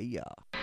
[0.00, 0.53] Yeah.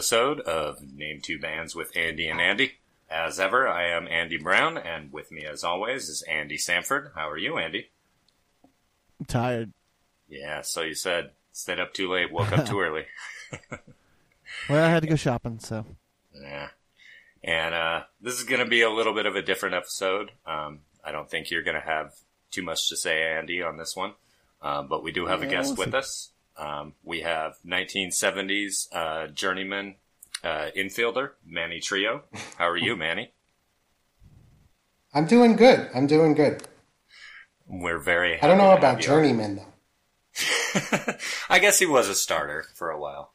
[0.00, 2.72] Episode of Name Two Bands with Andy and Andy.
[3.10, 7.12] As ever, I am Andy Brown, and with me, as always, is Andy Sanford.
[7.14, 7.90] How are you, Andy?
[8.64, 9.74] I'm tired.
[10.26, 13.04] Yeah, so you said stayed up too late, woke up too early.
[14.68, 15.84] Well, I had to go shopping, so
[16.34, 16.68] Yeah.
[17.44, 20.30] And uh, this is going to be a little bit of a different episode.
[20.46, 22.14] Um, I don't think you're going to have
[22.50, 24.14] too much to say, Andy, on this one.
[24.60, 26.32] Um, but we do have a guest with us.
[26.60, 29.94] Um, we have 1970s uh, journeyman
[30.44, 32.22] uh, infielder, Manny Trillo.
[32.58, 33.32] How are you, Manny?
[35.14, 35.88] I'm doing good.
[35.94, 36.62] I'm doing good.
[37.66, 41.14] We're very I don't know about journeyman though.
[41.50, 43.32] I guess he was a starter for a while.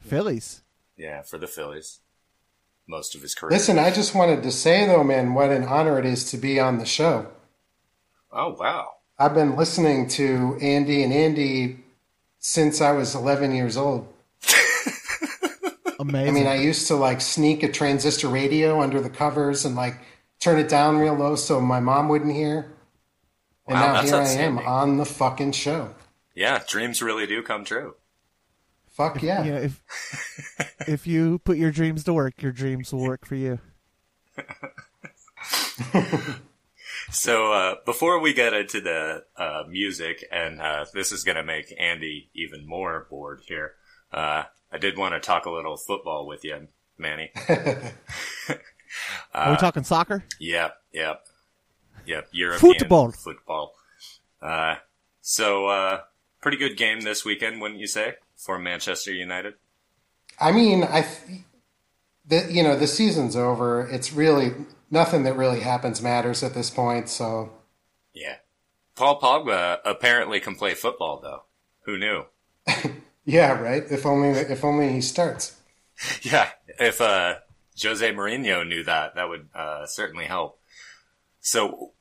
[0.00, 0.62] Phillies.
[0.96, 2.00] Yeah, for the Phillies.
[2.86, 3.50] Most of his career.
[3.50, 6.58] Listen, I just wanted to say though, man, what an honor it is to be
[6.58, 7.28] on the show.
[8.32, 8.88] Oh, wow.
[9.18, 11.83] I've been listening to Andy and Andy
[12.44, 14.06] since I was 11 years old.
[15.98, 16.28] Amazing.
[16.28, 19.98] I mean, I used to like sneak a transistor radio under the covers and like
[20.40, 22.70] turn it down real low so my mom wouldn't hear.
[23.66, 25.94] And Wow, now that's here I am on the fucking show.
[26.34, 27.94] Yeah, dreams really do come true.
[28.90, 29.42] Fuck yeah.
[29.42, 29.82] you know, if
[30.86, 33.58] if you put your dreams to work, your dreams will work for you.
[37.10, 41.44] So uh, before we get into the uh, music, and uh, this is going to
[41.44, 43.74] make Andy even more bored here,
[44.12, 47.30] uh, I did want to talk a little football with you, Manny.
[49.34, 50.24] Are we talking soccer?
[50.38, 51.26] Yep, yep,
[52.06, 52.28] yep.
[52.32, 53.12] European Football.
[53.12, 53.74] football.
[54.40, 54.76] Uh,
[55.20, 56.00] so uh,
[56.40, 59.54] pretty good game this weekend, wouldn't you say, for Manchester United?
[60.40, 61.40] I mean, I, th-
[62.26, 63.88] the, you know, the season's over.
[63.88, 64.52] It's really
[64.94, 67.10] nothing that really happens matters at this point.
[67.10, 67.52] So
[68.14, 68.36] Yeah.
[68.94, 71.42] Paul Pogba apparently can play football, though.
[71.82, 72.26] Who knew?
[73.24, 73.82] yeah, right.
[73.90, 75.56] If only, if only he starts.
[76.22, 76.50] Yeah,
[76.80, 77.36] if uh,
[77.80, 80.58] Jose Mourinho knew that, that would uh, certainly help.
[81.40, 81.92] So,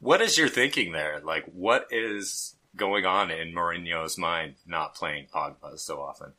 [0.00, 1.20] what is your thinking there?
[1.24, 6.32] Like, what is going on in Mourinho's mind not playing Pogba so often?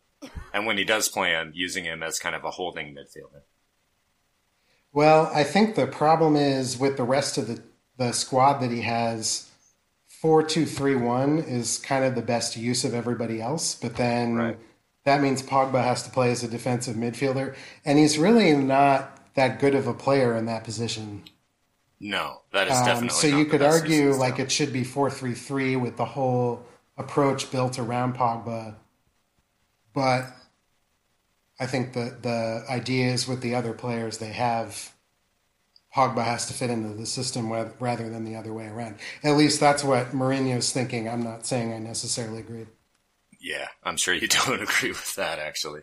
[0.53, 3.43] And when he does play him, using him as kind of a holding midfielder.
[4.91, 7.61] Well, I think the problem is with the rest of the
[7.97, 9.51] the squad that he has.
[10.07, 14.35] Four two three one is kind of the best use of everybody else, but then
[14.35, 14.57] Right.
[15.05, 17.55] that means Pogba has to play as a defensive midfielder,
[17.85, 21.23] and he's really not that good of a player in that position.
[21.99, 23.09] No, that is Um, definitely.
[23.09, 26.65] so not you could argue like it should be four three three with the whole
[26.97, 28.75] approach built around Pogba,
[29.93, 30.25] but
[31.59, 34.93] I think the the idea is with the other players they have,
[35.95, 38.95] Pogba has to fit into the system rather than the other way around.
[39.23, 41.09] At least that's what Mourinho's thinking.
[41.09, 42.67] I'm not saying I necessarily agree.
[43.39, 45.81] Yeah, I'm sure you don't agree with that actually.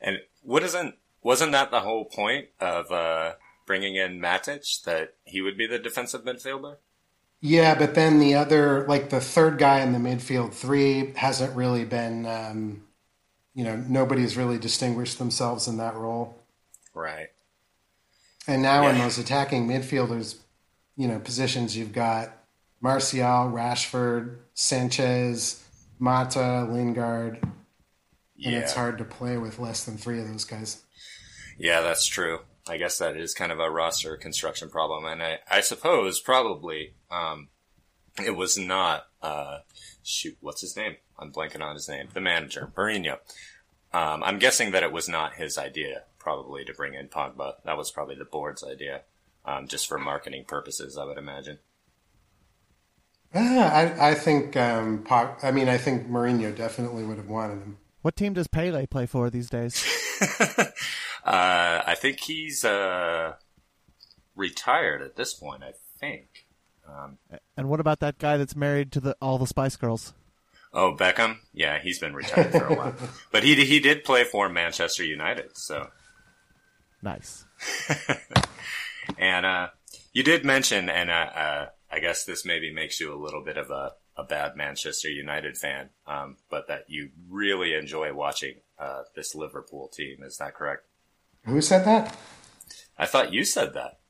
[0.00, 3.32] And what isn't wasn't that the whole point of uh,
[3.66, 6.76] bringing in Matic that he would be the defensive midfielder?
[7.40, 11.84] Yeah, but then the other, like the third guy in the midfield three, hasn't really
[11.84, 12.82] been, um,
[13.58, 16.40] you know, nobody's really distinguished themselves in that role.
[16.94, 17.26] Right.
[18.46, 20.36] And now in those attacking midfielders,
[20.96, 22.30] you know, positions, you've got
[22.80, 25.60] Martial, Rashford, Sanchez,
[25.98, 27.52] Mata, Lingard, and
[28.36, 28.60] Yeah.
[28.60, 30.82] it's hard to play with less than three of those guys.
[31.58, 32.42] Yeah, that's true.
[32.68, 36.94] I guess that is kind of a roster construction problem, and I, I suppose probably
[37.10, 37.48] um,
[38.24, 39.06] it was not.
[39.22, 39.58] Uh,
[40.02, 40.96] shoot, what's his name?
[41.18, 42.08] I'm blanking on his name.
[42.12, 43.18] The manager, Mourinho.
[43.92, 47.54] Um, I'm guessing that it was not his idea, probably to bring in Pogba.
[47.64, 49.02] That was probably the board's idea,
[49.44, 51.58] um, just for marketing purposes, I would imagine.
[53.34, 57.60] Ah, I, I think, um, Pog, I mean, I think Mourinho definitely would have wanted
[57.62, 57.78] him.
[58.02, 59.84] What team does Pele play for these days?
[61.24, 63.34] Uh, I think he's uh,
[64.34, 65.62] retired at this point.
[65.62, 66.46] I think.
[66.88, 67.18] Um,
[67.56, 70.14] And what about that guy that's married to the all the Spice Girls?
[70.72, 71.38] oh, Beckham.
[71.52, 72.94] Yeah, he's been retired for a while,
[73.32, 75.56] but he he did play for Manchester United.
[75.56, 75.88] So,
[77.02, 77.44] Nice.
[79.18, 79.68] and uh,
[80.12, 83.56] you did mention, and uh, uh, I guess this maybe makes you a little bit
[83.56, 89.02] of a, a bad Manchester United fan, um, but that you really enjoy watching uh,
[89.14, 90.22] this Liverpool team.
[90.22, 90.84] Is that correct?
[91.44, 92.16] Who said that?
[92.98, 94.00] I thought you said that.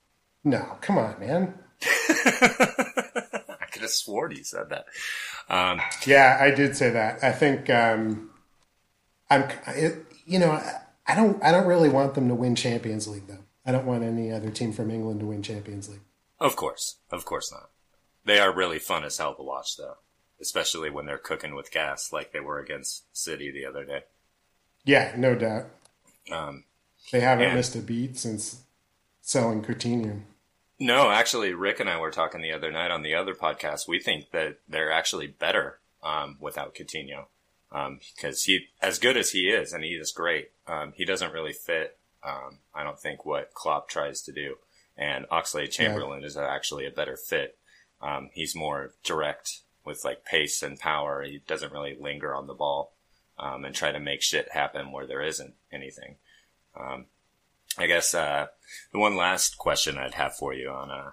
[0.45, 1.59] No, come on, man.
[2.29, 4.87] I could have sworn you said that.
[5.49, 7.23] Um, Yeah, I did say that.
[7.23, 8.31] I think um,
[9.31, 9.45] I'm.
[9.69, 10.81] It, you know, I-
[11.11, 11.43] I don't.
[11.43, 13.45] I don't really want them to win Champions League though.
[13.65, 16.03] I don't want any other team from England to win Champions League.
[16.39, 17.71] of course, of course not.
[18.27, 19.97] They are really fun as hell to watch, though,
[20.39, 24.03] especially when they're cooking with gas like they were against City the other day.
[24.85, 25.67] Yeah, no doubt.
[26.31, 26.65] Um,
[27.11, 28.61] They haven't And- missed a beat since
[29.23, 30.21] selling Coutinho.
[30.81, 33.89] No, actually, Rick and I were talking the other night on the other podcast.
[33.89, 37.27] We think that they're actually better um, without Coutinho
[37.73, 41.33] um, because he, as good as he is, and he is great, um, he doesn't
[41.33, 41.99] really fit.
[42.23, 44.57] Um, I don't think what Klopp tries to do,
[44.97, 47.59] and Oxlade-Chamberlain is actually a better fit.
[48.01, 51.23] Um, he's more direct with like pace and power.
[51.23, 52.93] He doesn't really linger on the ball
[53.39, 56.17] um, and try to make shit happen where there isn't anything.
[57.79, 58.49] I guess uh,
[58.93, 61.11] the one last question I'd have for you on uh,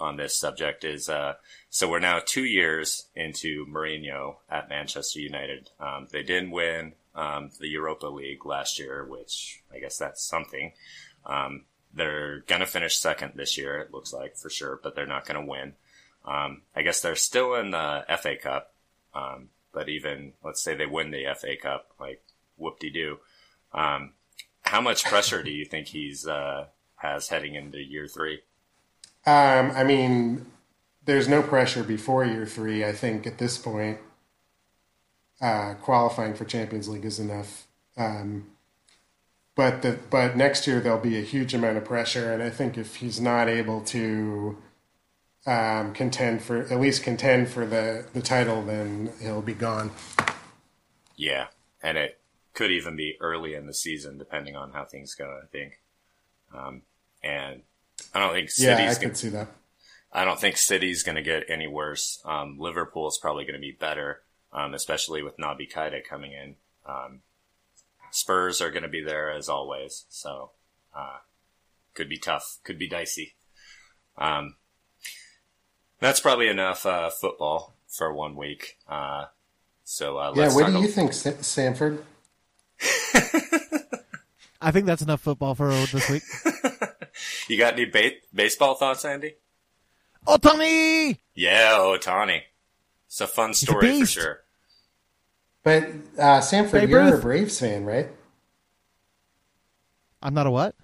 [0.00, 1.34] on this subject is uh,
[1.68, 5.70] so we're now two years into Mourinho at Manchester United.
[5.78, 10.72] Um, they didn't win um, the Europa League last year, which I guess that's something.
[11.24, 15.26] Um, they're gonna finish second this year, it looks like for sure, but they're not
[15.26, 15.74] gonna win.
[16.24, 18.74] Um, I guess they're still in the FA Cup,
[19.14, 22.22] um, but even let's say they win the FA Cup, like
[22.56, 23.18] whoop de doo.
[23.72, 24.14] Um,
[24.70, 28.40] how much pressure do you think he's uh, has heading into year three?
[29.26, 30.46] Um, I mean,
[31.04, 32.84] there's no pressure before year three.
[32.84, 33.98] I think at this point,
[35.40, 37.66] uh, qualifying for Champions League is enough.
[37.96, 38.46] Um,
[39.56, 42.78] but the but next year there'll be a huge amount of pressure, and I think
[42.78, 44.56] if he's not able to
[45.46, 49.90] um, contend for at least contend for the the title, then he'll be gone.
[51.16, 51.48] Yeah,
[51.82, 52.19] and it
[52.60, 55.40] could even be early in the season, depending on how things go.
[55.42, 55.80] I think,
[56.54, 56.82] um,
[57.24, 57.62] and
[58.14, 59.48] I don't think Yeah, I could see that.
[60.12, 62.20] I don't think City's going to get any worse.
[62.22, 64.20] Um, Liverpool's probably going to be better,
[64.52, 66.56] um, especially with Naby Keita coming in.
[66.84, 67.20] Um,
[68.10, 70.50] Spurs are going to be there as always, so
[70.94, 71.20] uh,
[71.94, 73.36] could be tough, could be dicey.
[74.18, 74.56] Um,
[75.98, 78.76] that's probably enough uh, football for one week.
[78.86, 79.26] Uh,
[79.82, 82.04] so uh, Yeah, what do you think, Sa- Sanford?
[84.62, 86.22] I think that's enough football for this week.
[87.48, 89.34] You got any ba- baseball thoughts, Andy?
[90.26, 91.18] Otani!
[91.34, 92.42] Yeah, Otani.
[93.06, 94.40] It's a fun a story for sure.
[95.64, 95.88] But
[96.18, 98.08] uh, Sanford, Babe you're a Braves fan, right?
[100.22, 100.74] I'm not a what?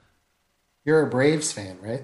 [0.84, 2.02] You're a Braves fan, right?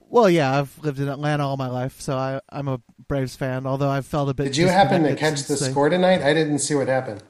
[0.00, 3.66] Well, yeah, I've lived in Atlanta all my life, so I, I'm a Braves fan.
[3.66, 4.44] Although I've felt a bit.
[4.44, 6.22] Did you happen to catch the since score tonight?
[6.22, 7.22] I didn't see what happened.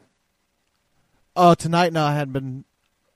[1.36, 1.92] Oh, tonight?
[1.92, 2.64] No, I hadn't been.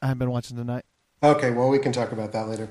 [0.03, 0.85] I haven't been watching tonight.
[1.23, 2.69] Okay, well, we can talk about that later.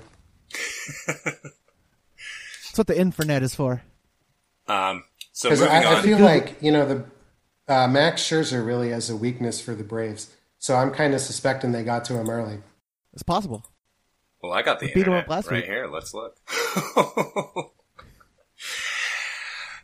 [1.08, 3.82] That's what the internet is for.
[4.68, 7.06] Um, so Because moving I, I feel like you know the
[7.74, 11.72] uh, Max Scherzer really has a weakness for the Braves, so I'm kind of suspecting
[11.72, 12.60] they got to him early.
[13.14, 13.66] It's possible.
[14.42, 15.66] well, I got the beat 'em internet up last right week.
[15.66, 15.88] here.
[15.88, 16.36] Let's look.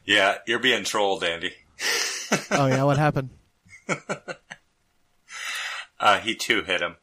[0.05, 1.53] yeah, you're being trolled, Andy.
[2.51, 3.29] Oh yeah, what happened?
[6.03, 6.97] Uh, he too hit him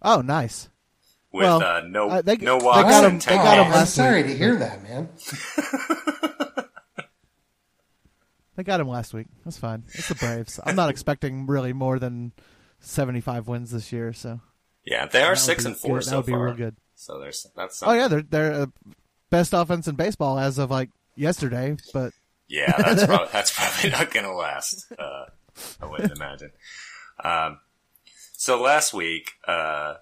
[0.00, 0.70] Oh, nice.
[1.30, 3.58] with Well, uh, no uh, they- no they walks got and him- they 10 got
[3.58, 3.66] him hits.
[3.74, 4.32] I'm last sorry week.
[4.32, 5.08] to hear that, man.
[8.54, 9.28] They got him last week.
[9.44, 9.84] That's fine.
[9.94, 10.60] It's the Braves.
[10.64, 12.32] I'm not expecting really more than
[12.80, 14.12] 75 wins this year.
[14.12, 14.40] So
[14.84, 16.04] Yeah, they are that would six be and four good.
[16.04, 16.44] so That would be far.
[16.44, 16.76] real good.
[16.94, 18.66] So there's that's Oh yeah, they're they're uh,
[19.30, 21.76] best offense in baseball as of like yesterday.
[21.94, 22.12] But
[22.46, 24.92] Yeah, that's probably, that's probably not going to last.
[24.98, 25.24] Uh,
[25.80, 26.52] I wouldn't imagine.
[27.24, 27.58] Um,
[28.42, 29.94] so last week, uh,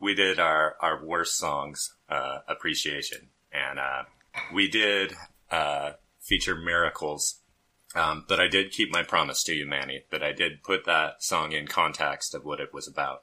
[0.00, 4.02] we did our, our worst songs, uh, appreciation and, uh,
[4.52, 5.12] we did,
[5.48, 7.38] uh, feature miracles.
[7.94, 11.22] Um, but I did keep my promise to you, Manny, that I did put that
[11.22, 13.20] song in context of what it was about.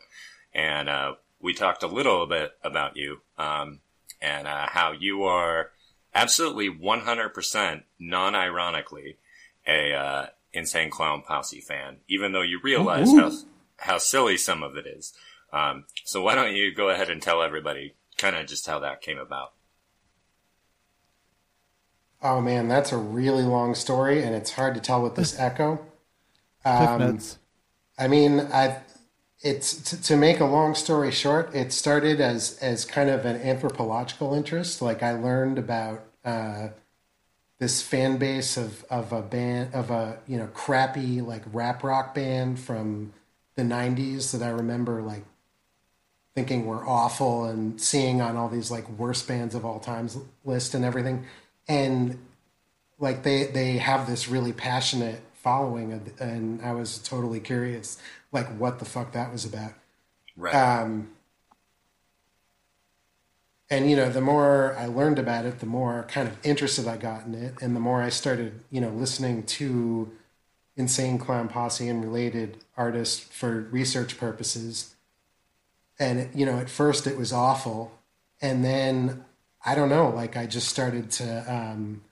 [0.53, 3.81] And, uh, we talked a little bit about you, um,
[4.22, 5.72] and, uh, how you are,
[6.15, 9.17] absolutely 100% non-ironically
[9.67, 13.19] a uh, insane clown posse fan even though you realize Ooh.
[13.19, 13.31] how
[13.81, 15.13] how silly some of it is
[15.51, 19.01] Um, so why don't you go ahead and tell everybody kind of just how that
[19.01, 19.53] came about?
[22.21, 25.86] Oh man, that's a really long story, and it's hard to tell with this echo.
[26.75, 27.19] Cliff Um.
[27.98, 28.81] I mean, I
[29.41, 31.53] it's to, to make a long story short.
[31.55, 34.81] It started as as kind of an anthropological interest.
[34.81, 36.69] Like I learned about uh,
[37.59, 42.13] this fan base of of a band of a you know crappy like rap rock
[42.15, 43.13] band from
[43.59, 45.23] the '90s that I remember like
[46.35, 50.73] thinking were awful and seeing on all these like worst bands of all times list
[50.73, 51.25] and everything,
[51.67, 52.17] and
[52.99, 57.97] like they they have this really passionate following and- and I was totally curious
[58.31, 59.73] like what the fuck that was about.
[60.35, 60.53] Right.
[60.53, 61.09] Um
[63.69, 66.97] and you know, the more I learned about it, the more kind of interested I
[66.97, 70.11] got in it and the more I started, you know, listening to
[70.79, 74.95] Insane Clown Posse and related artists for research purposes.
[76.00, 77.91] And you know, at first it was awful
[78.41, 79.25] and then
[79.65, 82.03] I don't know, like I just started to um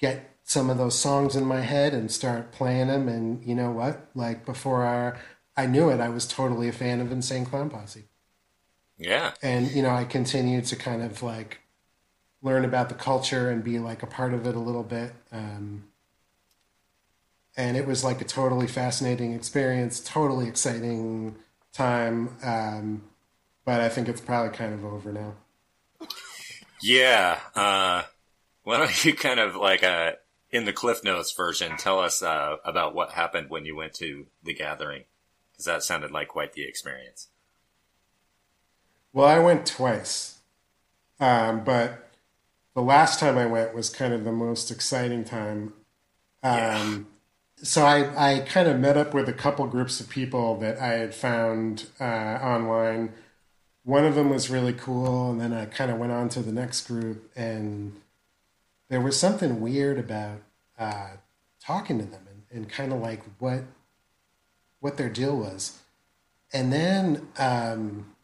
[0.00, 3.08] get some of those songs in my head and start playing them.
[3.08, 4.08] And you know what?
[4.14, 5.18] Like before I,
[5.56, 8.04] I knew it, I was totally a fan of Insane Clown Posse.
[8.98, 9.32] yeah.
[9.42, 11.60] And you know, I continued to kind of like
[12.42, 15.12] learn about the culture and be like a part of it a little bit.
[15.32, 15.84] Um,
[17.56, 21.36] and it was like a totally fascinating experience, totally exciting
[21.72, 22.36] time.
[22.42, 23.02] Um,
[23.64, 25.34] but I think it's probably kind of over now.
[26.82, 27.38] Yeah.
[27.54, 28.02] Uh,
[28.64, 30.12] why don't you kind of like, uh,
[30.50, 34.26] in the Cliff Notes version, tell us, uh, about what happened when you went to
[34.42, 35.04] the gathering?
[35.56, 37.28] Cause that sounded like quite the experience.
[39.12, 40.38] Well, I went twice,
[41.20, 42.08] um, but
[42.74, 45.74] the last time I went was kind of the most exciting time.
[46.42, 47.08] Um.
[47.62, 50.94] So I, I kind of met up with a couple groups of people that I
[50.94, 53.12] had found uh, online.
[53.84, 56.50] One of them was really cool, and then I kind of went on to the
[56.50, 58.00] next group, and
[58.88, 60.40] there was something weird about
[60.76, 61.10] uh,
[61.60, 63.62] talking to them and, and kind of like what
[64.80, 65.78] what their deal was.
[66.52, 68.14] And then um,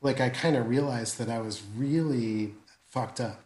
[0.00, 2.54] like I kind of realized that I was really
[2.88, 3.45] fucked up.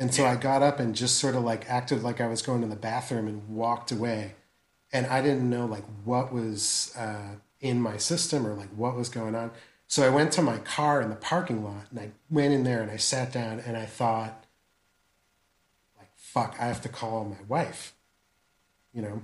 [0.00, 2.62] And so I got up and just sort of like acted like I was going
[2.62, 4.32] to the bathroom and walked away.
[4.94, 9.10] And I didn't know like what was uh, in my system or like what was
[9.10, 9.50] going on.
[9.88, 12.80] So I went to my car in the parking lot and I went in there
[12.80, 14.46] and I sat down and I thought,
[15.98, 17.92] like, fuck, I have to call my wife,
[18.94, 19.22] you know?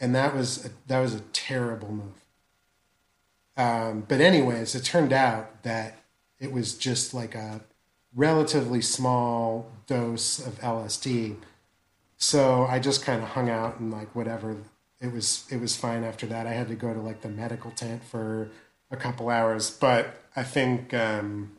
[0.00, 2.24] And that was, a, that was a terrible move.
[3.56, 5.98] Um, but anyways, it turned out that
[6.40, 7.60] it was just like a
[8.18, 11.36] relatively small dose of LSD.
[12.18, 14.56] So I just kind of hung out and like whatever.
[15.00, 16.46] It was it was fine after that.
[16.46, 18.50] I had to go to like the medical tent for
[18.90, 21.52] a couple hours, but I think um,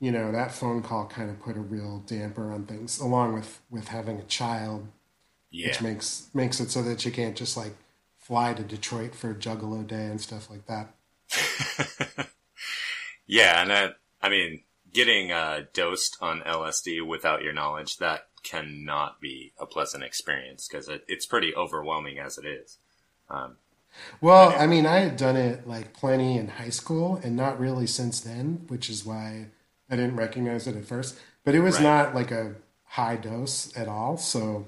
[0.00, 3.60] you know that phone call kind of put a real damper on things, along with
[3.70, 4.88] with having a child,
[5.50, 5.68] Yeah.
[5.68, 7.74] which makes makes it so that you can't just like
[8.18, 10.94] fly to Detroit for Juggalo Day and stuff like that.
[13.26, 14.62] Yeah, and that, I mean,
[14.96, 20.88] getting uh, dosed on LSD without your knowledge, that cannot be a pleasant experience because
[20.88, 22.78] it, it's pretty overwhelming as it is.
[23.28, 23.56] Um,
[24.22, 27.86] Well, I mean, I had done it like plenty in high school and not really
[27.86, 29.48] since then, which is why
[29.90, 31.18] I didn't recognize it at first.
[31.44, 31.82] But it was Right.
[31.84, 34.16] not like a high dose at all.
[34.16, 34.66] So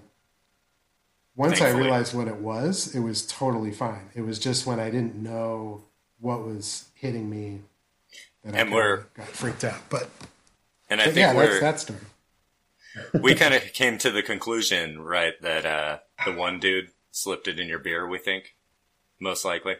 [1.36, 4.10] once I realized what it was, it was totally fine.
[4.14, 5.84] It was just when I didn't know
[6.20, 7.62] what was hitting me
[8.44, 9.80] that I And we're- got freaked out.
[9.90, 10.08] But,
[10.90, 12.00] and I but think yeah, that's we're, that story.
[13.20, 17.58] we kind of came to the conclusion, right, that uh, the one dude slipped it
[17.60, 18.54] in your beer, we think,
[19.20, 19.76] most likely.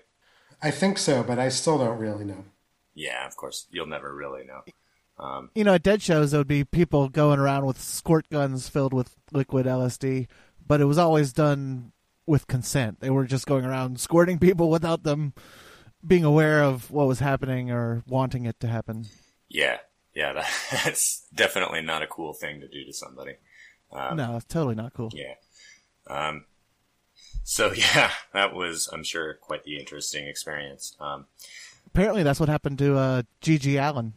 [0.63, 2.45] I think so, but I still don't really know.
[2.95, 3.67] Yeah, of course.
[3.71, 4.63] You'll never really know.
[5.25, 8.69] Um, You know, at dead shows, there would be people going around with squirt guns
[8.69, 10.27] filled with liquid LSD,
[10.67, 11.93] but it was always done
[12.27, 13.01] with consent.
[13.01, 15.33] They were just going around squirting people without them
[16.07, 19.07] being aware of what was happening or wanting it to happen.
[19.49, 19.79] yeah,
[20.15, 20.51] yeah, that,
[20.85, 23.35] that's definitely not a cool thing to do to somebody.
[23.93, 25.11] no, it's totally not cool.
[25.15, 25.35] Yeah.
[26.09, 26.45] Um,
[27.45, 30.97] so yeah, that was, I'm sure, quite the interesting experience.
[31.01, 31.27] Um,
[31.87, 34.13] Apparently, that's what happened to uh, GG Allin.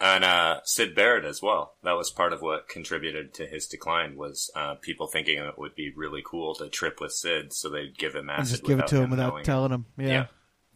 [0.00, 1.74] and uh, Syd Barrett as well.
[1.84, 5.74] That was part of what contributed to his decline was uh, people thinking it would
[5.76, 8.88] be really cool to trip with Sid, so they'd give him And just give it
[8.88, 9.86] to him him without telling him.
[9.96, 10.06] Yeah.
[10.06, 10.26] Yeah.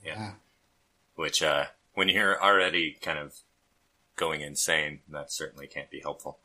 [0.04, 0.14] Yeah.
[0.18, 0.30] Yeah.
[1.16, 3.34] Which, uh, when you're already kind of
[4.16, 6.38] going insane, that certainly can't be helpful.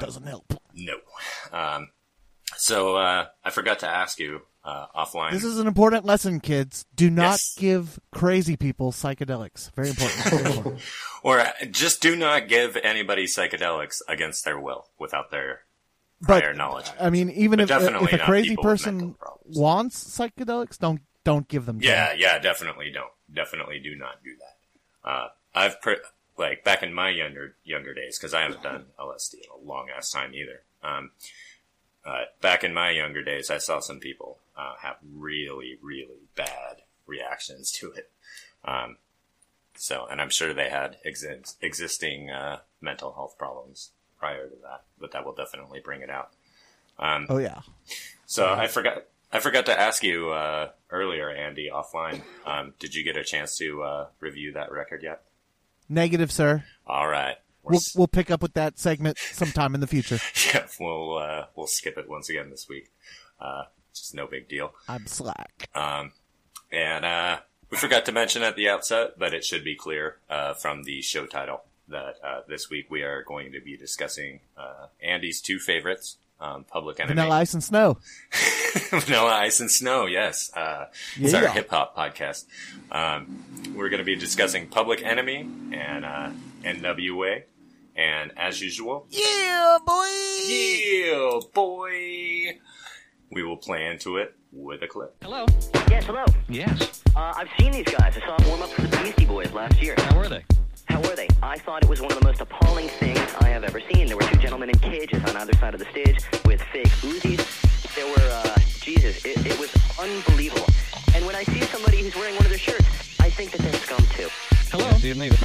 [0.00, 0.54] Doesn't help.
[0.74, 0.96] No.
[1.52, 1.90] Um,
[2.56, 5.32] so uh, I forgot to ask you uh, offline.
[5.32, 6.86] This is an important lesson, kids.
[6.94, 7.54] Do not Yes.
[7.58, 9.70] give crazy people psychedelics.
[9.74, 10.80] Very important.
[11.22, 15.60] or uh, just do not give anybody psychedelics against their will without their
[16.20, 16.90] but prior knowledge.
[16.98, 19.14] I mean, even But if, if a crazy person
[19.44, 21.80] wants psychedelics, don't don't give them.
[21.82, 23.12] Yeah, yeah, definitely don't.
[23.32, 25.08] Definitely do not do that.
[25.10, 25.98] Uh, I've pre-
[26.38, 29.88] like back in my younger younger days because I haven't done LSD in a long
[29.96, 30.62] ass time either.
[30.82, 31.10] Um,
[32.04, 36.82] uh, back in my younger days, I saw some people uh, have really, really bad
[37.06, 38.10] reactions to it.
[38.64, 38.96] Um,
[39.76, 43.90] so, and I'm sure they had exi- existing uh, mental health problems
[44.20, 46.30] prior to that, but that will definitely bring it out.
[46.98, 47.60] Um, Oh yeah.
[48.26, 49.04] so I forgot.
[49.32, 52.22] I forgot to ask you uh, earlier, Andy, offline.
[52.46, 55.22] Um, did you get a chance to uh, review that record yet?
[55.88, 56.64] Negative, sir.
[56.86, 57.36] All right.
[57.62, 60.18] We'll we'll pick up with that segment sometime in the future.
[60.54, 62.92] yeah, we'll uh, we'll skip it once again this week.
[63.40, 64.72] Uh, just no big deal.
[64.88, 65.68] I'm slack.
[65.74, 66.12] Um,
[66.70, 67.38] and uh,
[67.70, 71.02] we forgot to mention at the outset, but it should be clear uh, from the
[71.02, 75.58] show title that uh, this week we are going to be discussing uh, Andy's two
[75.58, 77.98] favorites, um, Public Enemy, Vanilla Ice and Snow.
[78.90, 80.50] Vanilla Ice and Snow, yes.
[80.54, 80.86] Uh,
[81.18, 82.44] it's our hip hop podcast.
[82.90, 83.42] Um,
[83.74, 86.30] we're going to be discussing Public Enemy and uh,
[86.62, 87.42] NWA.
[87.96, 90.08] And as usual, Yeah, boy.
[90.46, 92.58] yeah, boy,
[93.32, 95.16] we will play into it with a clip.
[95.22, 95.46] Hello.
[95.88, 96.24] Yes, hello.
[96.48, 97.02] Yes.
[97.16, 98.14] Uh, I've seen these guys.
[98.16, 99.94] I saw them warm up for the Beastie Boys last year.
[99.96, 100.44] How were they?
[100.96, 101.28] How were they?
[101.42, 104.06] I thought it was one of the most appalling things I have ever seen.
[104.06, 107.44] There were two gentlemen in cages on either side of the stage with fake Uzis.
[107.94, 109.68] There were, uh, Jesus, it, it was
[110.00, 110.64] unbelievable.
[111.14, 113.74] And when I see somebody who's wearing one of their shirts, I think that they're
[113.74, 114.28] scum too.
[114.72, 114.90] Hello.
[114.92, 115.36] See if needed.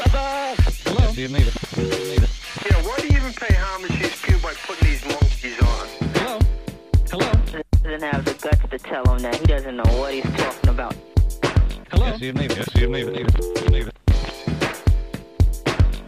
[0.00, 1.12] Hello.
[1.12, 1.52] See if needed.
[1.52, 2.30] See if needed.
[2.64, 5.86] Yeah, why do you even pay homage to these people by putting these monkeys on?
[6.16, 6.38] Hello.
[7.10, 7.62] Hello.
[7.82, 10.96] doesn't have the guts to tell him that he doesn't know what he's talking about.
[11.90, 12.16] Hello.
[12.18, 12.56] See if needed.
[12.56, 13.12] Yes, see if needed.
[13.12, 13.42] Needed.
[13.42, 13.92] See if needed.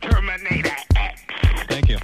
[0.00, 1.22] Terminator X.
[1.68, 1.98] Thank you.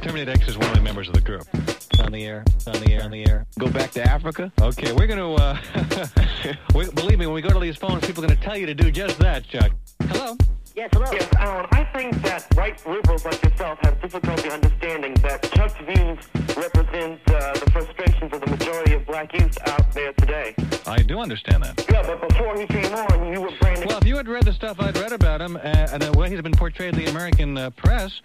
[0.00, 1.46] Terminator X is one of the members of the group.
[1.54, 2.44] It's on the air.
[2.54, 3.02] It's on the air.
[3.02, 3.46] On the air.
[3.58, 4.52] Go back to Africa.
[4.60, 5.34] Okay, we're gonna.
[5.34, 5.56] Uh,
[6.74, 8.74] we, believe me, when we go to these phones, people are gonna tell you to
[8.74, 9.72] do just that, Chuck.
[10.02, 10.36] Hello.
[10.74, 11.06] Yes, hello.
[11.12, 16.18] Yes, Alan, I think that white liberals like yourself have difficulty understanding that Chuck's views
[16.56, 20.54] represent uh, the frustrations of the majority of black youth out there today.
[20.86, 21.84] I do understand that.
[21.90, 23.88] Yeah, but before he came on, you were branding.
[23.88, 26.30] Well, if you had read the stuff I'd read about him uh, and the way
[26.30, 28.22] he's been portrayed in the American uh, press,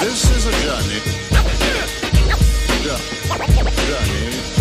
[0.00, 1.00] This is a journey.
[2.82, 2.96] Jo-
[3.86, 4.59] Journey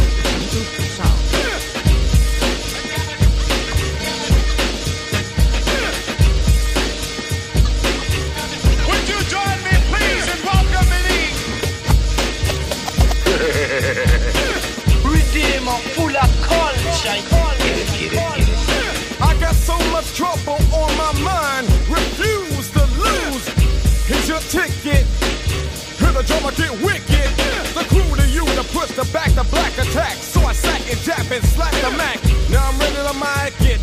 [29.89, 30.17] attack.
[30.17, 32.17] So I sack and jab and slap the Mac.
[32.49, 33.81] Now I'm ready to mic it.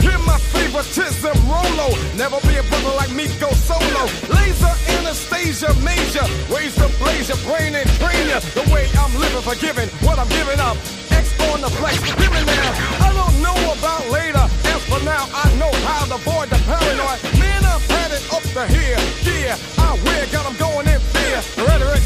[0.00, 1.92] Hear my favoritism, Rolo.
[2.16, 4.04] Never be a brother like me, go solo.
[4.32, 6.24] Laser Anastasia Major.
[6.52, 8.40] Ways to blaze your brain and train ya.
[8.56, 10.76] The way I'm living, forgiving what I'm giving up.
[11.10, 12.70] X on the flex, give me now.
[13.06, 14.44] I don't know about later.
[14.72, 17.20] As for now, I know how to avoid the paranoid.
[17.38, 18.98] Man, had it up to here.
[19.22, 21.38] Yeah, I wear, got 'em going in fear.
[21.56, 22.02] The rhetoric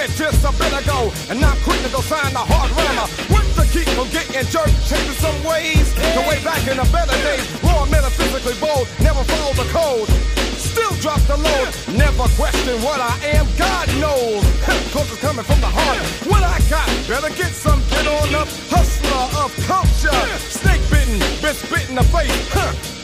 [0.00, 1.12] read just a bit ago.
[1.28, 3.06] And not quick to go sign the hard rammer.
[3.28, 5.92] What to keep from getting jerked, changing some ways.
[6.16, 7.44] The way back in the better days.
[7.62, 10.08] Raw, metaphysically bold, never follow the code.
[10.56, 14.44] Still drop the load, never question what I am, God knows.
[14.92, 16.00] Cause it's coming from the heart.
[16.30, 18.48] What I got, better get some, get on up.
[18.68, 22.32] Hustler of culture, snake bitten, been spit in the face.
[22.52, 22.99] Huh.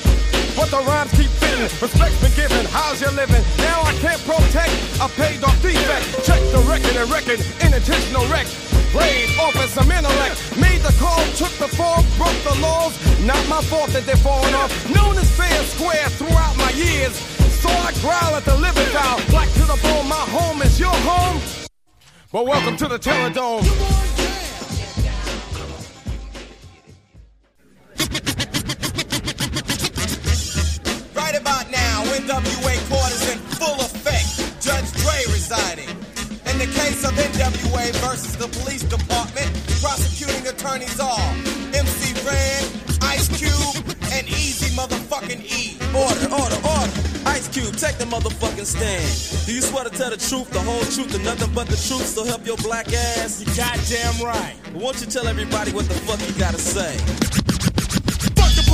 [0.56, 3.44] But the rhymes keep fitting, respect's been given, how's you living?
[3.58, 4.72] Now I can't protect
[5.04, 6.24] a paid off defect.
[6.24, 8.46] Check the record and record, unintentional wreck.
[8.96, 12.96] Played off as some intellect, made the call, took the fall, broke the laws.
[13.20, 14.72] Not my fault that they're falling off.
[14.88, 17.14] Known as fair square throughout my years.
[17.60, 20.96] So I growl at the living foul, black to the bone, my home is your
[21.04, 21.38] home.
[22.32, 23.64] But welcome to the Terror Dome.
[31.46, 34.26] About now, NWA court is in full effect.
[34.60, 35.88] Judge Dre residing.
[36.50, 39.46] In the case of NWA versus the police department,
[39.80, 41.30] prosecuting attorneys are
[41.70, 42.66] MC Ren,
[43.02, 45.78] Ice Cube, and Eazy motherfucking E.
[45.94, 46.92] Order, order, order.
[47.30, 49.46] Ice Cube, take the motherfucking stand.
[49.46, 52.06] Do you swear to tell the truth, the whole truth, and nothing but the truth,
[52.06, 53.38] so help your black ass?
[53.38, 54.56] You goddamn right.
[54.74, 57.45] Won't you tell everybody what the fuck you gotta say?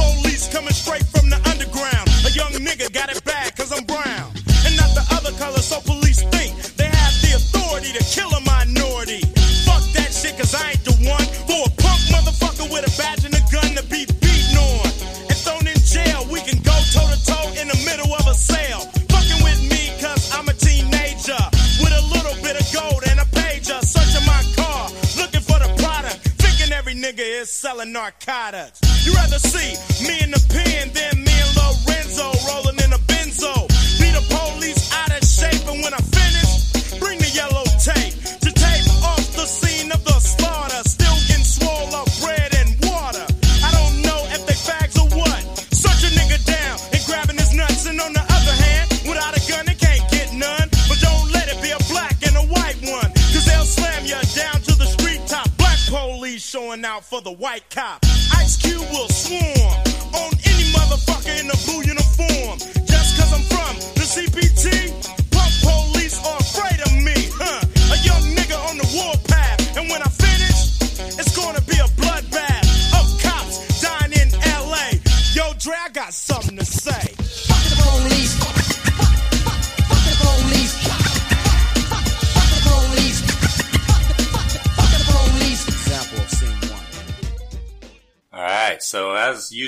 [0.03, 2.09] Police coming straight from the underground.
[2.27, 4.35] A young nigga got it bad cause I'm brown.
[4.67, 8.41] And not the other color, so police think they have the authority to kill a
[8.43, 9.23] minority.
[9.63, 13.23] Fuck that shit cause I ain't the one for a punk motherfucker with a badge
[13.25, 14.91] and a gun to be beaten on.
[15.31, 18.35] And thrown in jail, we can go toe to toe in the middle of a
[18.35, 18.83] sale.
[19.15, 21.39] Fucking with me cause I'm a teenager.
[21.79, 23.79] With a little bit of gold and a pager.
[23.87, 26.27] Searching my car, looking for the product.
[26.43, 28.82] Thinking every nigga is selling narcotics.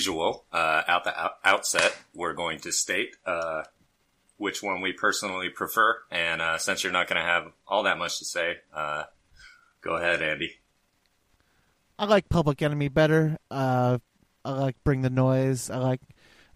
[0.04, 3.62] Usual, uh, out the out- outset, we're going to state uh,
[4.36, 7.98] which one we personally prefer, and uh, since you're not going to have all that
[7.98, 9.04] much to say, uh,
[9.80, 10.56] go ahead, Andy.
[11.98, 13.38] I like Public Enemy better.
[13.50, 13.98] Uh,
[14.44, 15.70] I like Bring the Noise.
[15.70, 16.00] I like,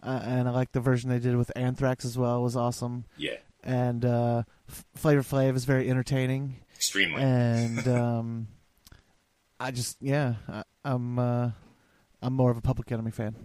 [0.02, 2.40] uh, and I like the version they did with Anthrax as well.
[2.40, 3.04] It was awesome.
[3.16, 3.36] Yeah.
[3.62, 4.42] And uh,
[4.94, 6.56] Flavor Flav is very entertaining.
[6.74, 7.22] Extremely.
[7.22, 8.48] And um,
[9.60, 11.50] I just yeah, I, I'm uh,
[12.22, 13.36] I'm more of a Public Enemy fan.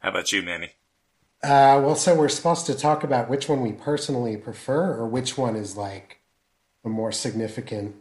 [0.00, 0.70] How about you, Manny?
[1.42, 5.36] Uh, well, so we're supposed to talk about which one we personally prefer, or which
[5.36, 6.20] one is like
[6.82, 7.94] the more significant,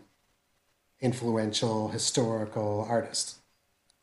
[0.99, 3.37] influential, historical artist.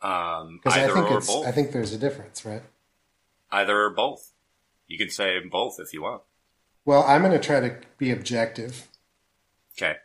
[0.02, 1.46] Um, Because I either think or it's, both.
[1.46, 2.62] I think there's a difference, right?
[3.50, 4.32] Either or both.
[4.86, 6.22] You can say both if you want.
[6.84, 8.88] Well, I'm going to try to be objective,
[9.76, 9.96] Okay.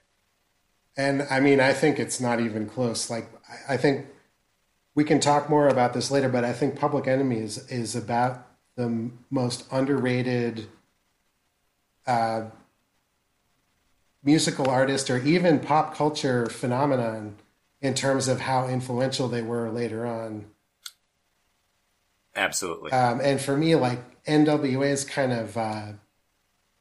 [0.95, 3.09] and I mean, I think it's not even close.
[3.09, 4.05] Like, I- I think
[4.99, 8.45] we can talk more about this later, but I think Public Enemy is is about
[8.75, 10.67] the m- most underrated
[12.05, 12.47] uh,
[14.21, 17.37] musical artist or even pop culture phenomenon
[17.79, 20.47] in terms of how influential they were later on.
[22.35, 22.91] Absolutely.
[22.91, 25.93] Um, and for me, like NWA is kind of uh,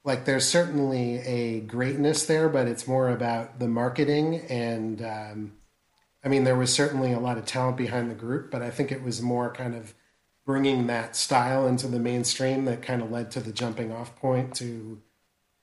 [0.02, 4.40] like there's certainly a greatness there, but it's more about the marketing.
[4.48, 5.52] And um,
[6.28, 8.92] I mean, there was certainly a lot of talent behind the group, but I think
[8.92, 9.94] it was more kind of
[10.44, 14.54] bringing that style into the mainstream that kind of led to the jumping off point
[14.56, 15.00] to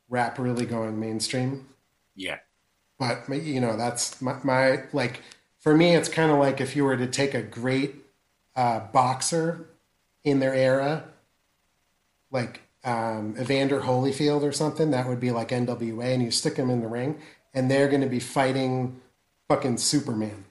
[0.10, 1.68] rap really going mainstream.
[2.16, 2.40] yeah.
[2.98, 5.22] But you know, that's my, my like
[5.60, 5.96] for me.
[5.96, 7.98] It's kind of like if you were to take a great
[8.56, 9.68] uh, boxer
[10.24, 11.04] in their era,
[12.32, 16.72] like um, Evander Holyfield or something, that would be like NWA, and you stick them
[16.72, 17.22] in the ring,
[17.54, 19.00] and they're going to be fighting
[19.48, 20.45] fucking Superman.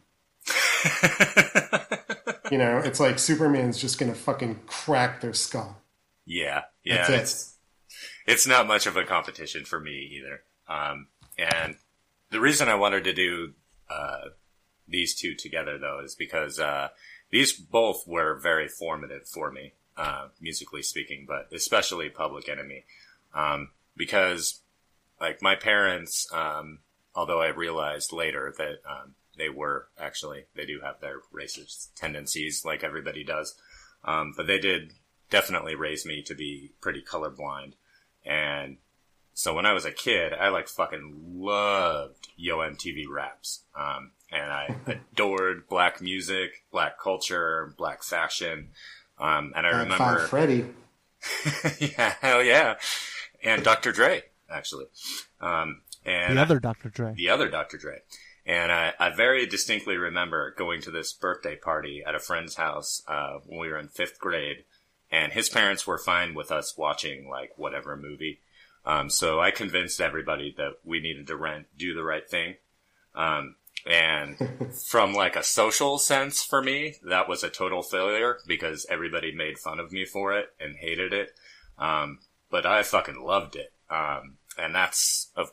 [2.51, 5.81] you know, it's like Superman's just going to fucking crack their skull.
[6.27, 7.11] Yeah, yeah.
[7.11, 7.21] It.
[7.21, 7.57] It's
[8.27, 10.43] it's not much of a competition for me either.
[10.69, 11.77] Um, and
[12.31, 13.53] the reason I wanted to do
[13.89, 14.29] uh,
[14.89, 16.89] these two together though is because uh,
[17.31, 22.85] these both were very formative for me, uh, musically speaking, but especially Public Enemy,
[23.35, 24.61] um, because
[25.21, 26.81] like my parents, um,
[27.15, 32.65] although I realized later that um, they were actually they do have their racist tendencies,
[32.65, 33.55] like everybody does,
[34.05, 34.93] um, but they did
[35.31, 37.73] definitely raise me to be pretty colorblind,
[38.25, 38.79] and
[39.35, 43.65] so when I was a kid, I like fucking loved Yo MTV raps.
[43.77, 44.77] Um, and I
[45.13, 48.71] adored black music, black culture, black fashion.
[49.19, 50.67] Um, and I Black remember, Five Freddy.
[51.81, 52.77] yeah, hell yeah.
[53.43, 53.93] And Dr.
[53.93, 54.87] Dre, actually.
[55.41, 56.89] Um, and the other Dr.
[56.89, 57.15] Dre.
[57.15, 57.77] the other Dr.
[57.77, 58.03] Dre.
[58.47, 63.03] And I, I very distinctly remember going to this birthday party at a friend's house
[63.09, 64.65] uh, when we were in fifth grade,
[65.11, 68.41] and his parents were fine with us watching like whatever movie.
[68.85, 72.57] Um, so I convinced everybody that we needed to rent "Do the Right Thing,"
[73.15, 74.37] um, And
[74.89, 79.59] from like a social sense for me, that was a total failure because everybody made
[79.59, 81.33] fun of me for it and hated it.
[81.79, 83.73] Um, but I fucking loved it.
[83.91, 85.51] Um, and that's of,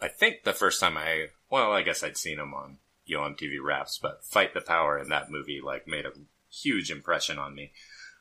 [0.00, 3.62] I think the first time I, well, I guess I'd seen him on Yo MTV
[3.62, 6.12] Raps, but Fight the Power in that movie like made a
[6.50, 7.72] huge impression on me.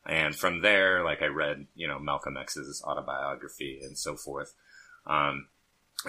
[0.06, 4.54] And from there, like I read, you know, Malcolm X's autobiography and so forth.
[5.06, 5.48] Um,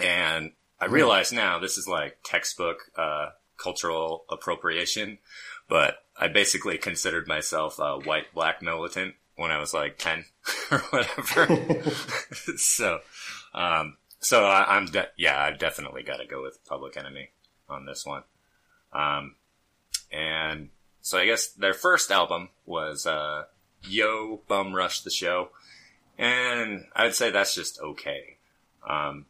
[0.01, 5.19] and I realize now this is like textbook, uh, cultural appropriation,
[5.67, 10.25] but I basically considered myself a white black militant when I was like 10
[10.71, 11.83] or whatever.
[12.57, 12.99] so,
[13.53, 17.29] um, so I, I'm, de- yeah, I've definitely got to go with Public Enemy
[17.67, 18.23] on this one.
[18.93, 19.35] Um,
[20.11, 20.69] and
[21.01, 23.43] so I guess their first album was, uh,
[23.83, 25.49] Yo Bum Rush the Show.
[26.17, 28.37] And I'd say that's just okay.
[28.87, 29.25] Um,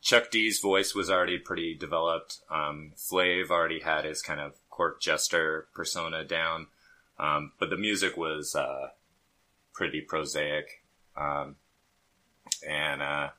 [0.00, 2.38] Chuck D's voice was already pretty developed.
[2.50, 6.68] Um, Flav already had his kind of court jester persona down.
[7.18, 8.88] Um, but the music was, uh,
[9.74, 10.84] pretty prosaic.
[11.16, 11.56] Um,
[12.66, 13.30] and, uh,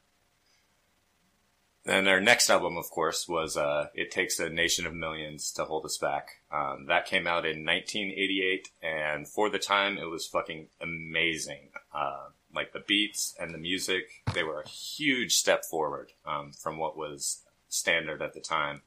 [1.83, 5.65] then their next album, of course, was, uh, It Takes a Nation of Millions to
[5.65, 6.41] Hold Us Back.
[6.51, 11.69] Um, that came out in 1988, and for the time, it was fucking amazing.
[11.93, 16.77] Uh, like the beats and the music, they were a huge step forward, um, from
[16.77, 18.81] what was standard at the time.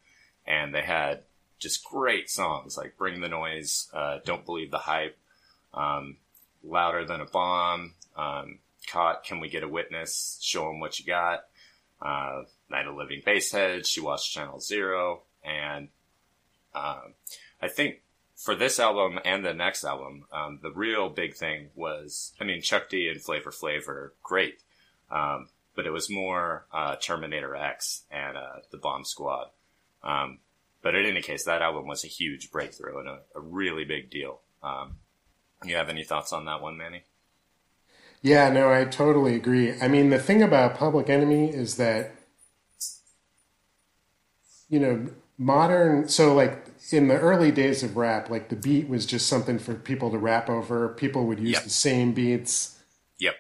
[0.47, 1.23] And they had
[1.59, 5.17] just great songs like Bring the Noise, uh, Don't Believe the Hype,
[5.73, 6.19] um,
[6.63, 11.07] Louder Than a Bomb, um, Caught, Can We Get a Witness, Show 'em What You
[11.07, 11.47] Got,
[12.03, 15.89] uh, Night of Living Basehead, She Watched Channel Zero, and,
[16.75, 17.15] um,
[17.63, 18.03] I think
[18.37, 22.61] for this album and the next album, um, the real big thing was, I mean,
[22.63, 24.61] Chuck D and Flavor Flav are great,
[25.11, 29.49] um, but it was more uh, Terminator X and uh, the Bomb Squad.
[30.03, 30.39] Um,
[30.83, 34.11] but in any case, that album was a huge breakthrough and a, a really big
[34.11, 34.41] deal.
[34.63, 34.97] Um,
[35.65, 37.05] you have any thoughts on that one, Manny?
[38.21, 39.81] Yeah, no, I totally agree.
[39.81, 42.13] I mean, the thing about Public Enemy is that,
[44.69, 45.07] you know,
[45.39, 49.59] modern, so like in the early days of rap, like the beat was just something
[49.59, 50.89] for people to rap over.
[50.89, 51.65] People would use Yep.
[51.65, 52.79] the same beats.
[53.19, 53.35] Yep.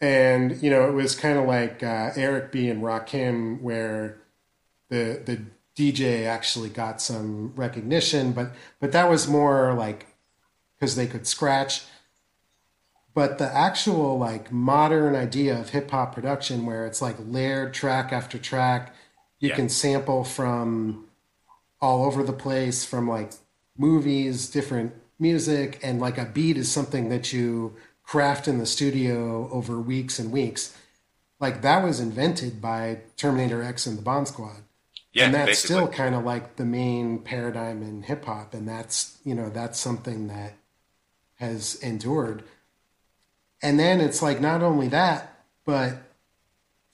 [0.00, 2.68] And, you know, it was kind of like uh, Eric B.
[2.68, 4.18] and Rakim, where
[4.88, 5.40] the, the
[5.76, 10.06] DJ actually got some recognition, but, but that was more like
[10.78, 11.84] because they could scratch
[13.14, 18.12] but the actual like modern idea of hip hop production where it's like layered track
[18.12, 18.94] after track
[19.42, 19.56] you Yeah.
[19.56, 21.06] can sample from
[21.80, 23.32] all over the place from like
[23.76, 29.48] movies different music and like a beat is something that you craft in the studio
[29.52, 30.76] over weeks and weeks
[31.40, 34.62] like that was invented by terminator x and the Bomb squad
[35.12, 35.74] Yeah, and that's basically.
[35.76, 39.78] still kind of like the main paradigm in hip hop and that's you know that's
[39.80, 40.54] something that
[41.36, 42.44] has endured
[43.62, 45.98] and then it's like not only that but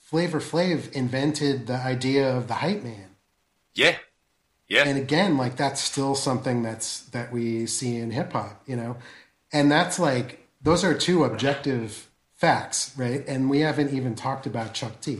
[0.09, 3.11] flavor flav invented the idea of the hype man
[3.75, 3.97] Yeah.
[4.67, 4.85] Yeah.
[4.87, 8.97] and again like that's still something that's that we see in hip hop you know
[9.53, 14.73] and that's like those are two objective facts right and we haven't even talked about
[14.75, 15.19] chuck d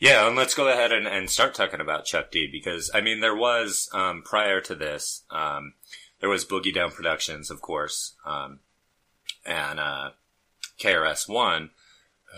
[0.00, 3.20] Yeah, and let's go ahead and, and start talking about Chuck D because I mean
[3.20, 5.74] there was um, prior to this um,
[6.20, 8.58] there was Boogie Down Productions, of course, um,
[9.46, 10.10] and uh,
[10.80, 11.70] KRS One,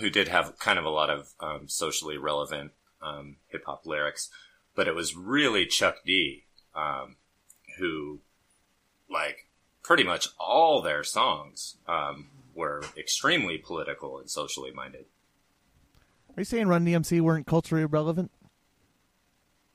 [0.00, 4.30] who did have kind of a lot of um, socially relevant um, hip hop lyrics,
[4.74, 7.16] but it was really Chuck D um,
[7.78, 8.20] who,
[9.10, 9.46] like,
[9.82, 15.04] pretty much all their songs um, were extremely political and socially minded.
[16.36, 18.30] Are you saying Run DMC weren't culturally relevant?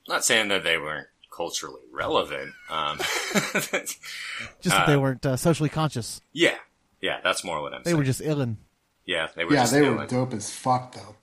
[0.08, 2.52] not saying that they weren't culturally relevant.
[2.68, 2.98] Um,
[3.78, 3.94] Just
[4.64, 6.20] that they weren't uh, socially conscious.
[6.32, 6.56] yeah,
[7.00, 7.98] yeah, that's more what I'm They saying.
[7.98, 8.56] were just illin.
[9.10, 9.52] Yeah, they were.
[9.52, 11.16] yeah just they were dope as fuck though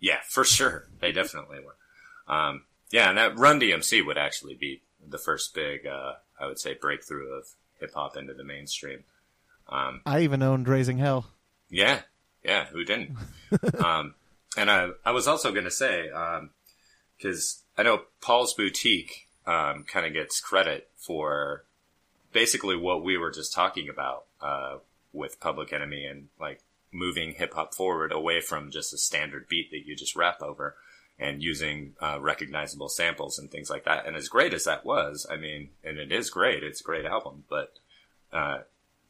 [0.00, 1.76] Yeah, for sure, they definitely were.
[2.34, 6.58] Um, yeah, and that Run DMC would actually be the first big, uh, I would
[6.58, 7.44] say, breakthrough of
[7.78, 9.04] hip hop into the mainstream.
[9.68, 11.26] Um, I even owned Raising Hell.
[11.68, 12.00] Yeah,
[12.42, 13.16] yeah, who didn't?
[13.84, 14.14] um,
[14.56, 16.08] and I, I was also going to say,
[17.18, 21.64] because I know Paul's Boutique um, kind of gets credit for
[22.32, 24.78] basically what we were just talking about uh,
[25.12, 26.62] with Public Enemy and like
[26.96, 30.76] moving hip hop forward away from just a standard beat that you just rap over
[31.18, 34.06] and using uh, recognizable samples and things like that.
[34.06, 37.06] And as great as that was, I mean, and it is great, it's a great
[37.06, 37.74] album, but
[38.32, 38.58] uh,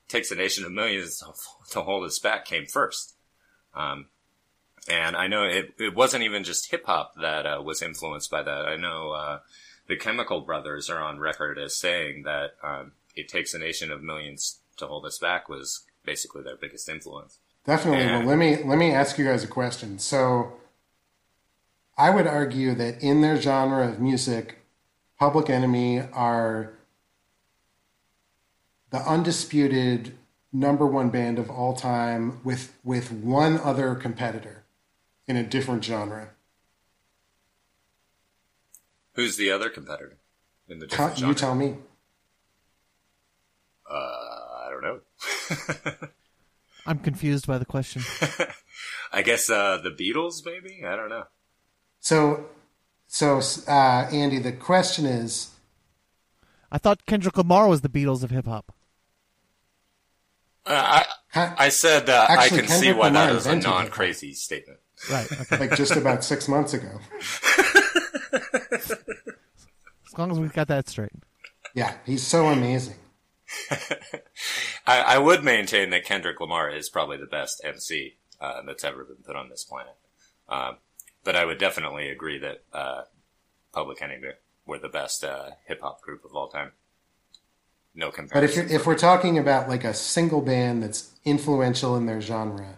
[0.08, 1.22] Takes a Nation of Millions
[1.70, 3.14] to Hold Us Back came first.
[3.74, 4.06] Um,
[4.88, 8.42] and I know it, it wasn't even just hip hop that uh, was influenced by
[8.42, 8.66] that.
[8.66, 9.40] I know uh,
[9.88, 14.02] the Chemical Brothers are on record as saying that um, "It Takes a Nation of
[14.02, 17.38] Millions to Hold Us Back" was basically their biggest influence.
[17.66, 18.04] Definitely.
[18.04, 18.18] Yeah.
[18.18, 19.98] Well, let me let me ask you guys a question.
[19.98, 20.52] So,
[21.98, 24.58] I would argue that in their genre of music,
[25.18, 26.72] Public Enemy are
[28.90, 30.16] the undisputed
[30.52, 34.64] number one band of all time, with with one other competitor
[35.26, 36.30] in a different genre.
[39.14, 40.18] Who's the other competitor
[40.68, 41.34] in the different you genre?
[41.34, 41.76] tell me.
[43.90, 45.00] Uh, I don't know.
[46.86, 48.02] I'm confused by the question.
[49.12, 50.84] I guess uh, the Beatles, maybe.
[50.84, 51.24] I don't know.
[52.00, 52.46] So,
[53.06, 55.50] so uh, Andy, the question is,
[56.70, 58.72] I thought Kendrick Lamar was the Beatles of hip hop.
[60.64, 64.32] Uh, I I said uh, Actually, I can see why that Lamar is a non-crazy
[64.34, 64.80] statement.
[65.10, 65.30] Right.
[65.30, 65.58] Okay.
[65.58, 67.00] like just about six months ago.
[68.72, 71.12] As long as we've got that straight.
[71.74, 72.96] Yeah, he's so amazing.
[74.86, 79.04] I, I would maintain that Kendrick Lamar is probably the best MC uh, that's ever
[79.04, 79.94] been put on this planet.
[80.48, 80.76] Um,
[81.24, 83.02] but I would definitely agree that uh,
[83.72, 84.28] Public Enemy
[84.66, 86.72] were the best uh, hip hop group of all time.
[87.94, 88.68] No But if comparison.
[88.68, 92.76] you're, if we're talking about like a single band that's influential in their genre,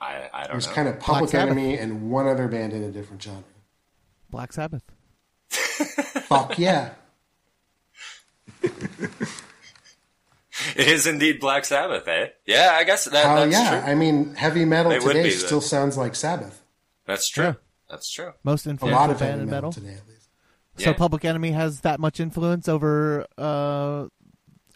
[0.00, 0.72] I, I don't there's know.
[0.74, 1.52] kind of Public Sabbath.
[1.52, 3.44] Enemy and one other band in a different genre.
[4.30, 4.82] Black Sabbath.
[5.50, 6.94] Fuck yeah!
[10.76, 12.28] It is indeed Black Sabbath, eh?
[12.46, 13.80] Yeah, I guess that, Oh that's yeah!
[13.80, 13.90] true.
[13.90, 16.62] I mean, heavy metal They today be the- still sounds like Sabbath.
[17.06, 17.44] That's true.
[17.44, 17.54] Yeah.
[17.90, 18.32] That's true.
[18.44, 19.72] Most A lot of band heavy in metal, metal.
[19.72, 20.28] today, at least.
[20.78, 20.96] So Yeah.
[20.96, 24.06] Public Enemy has that much influence over uh,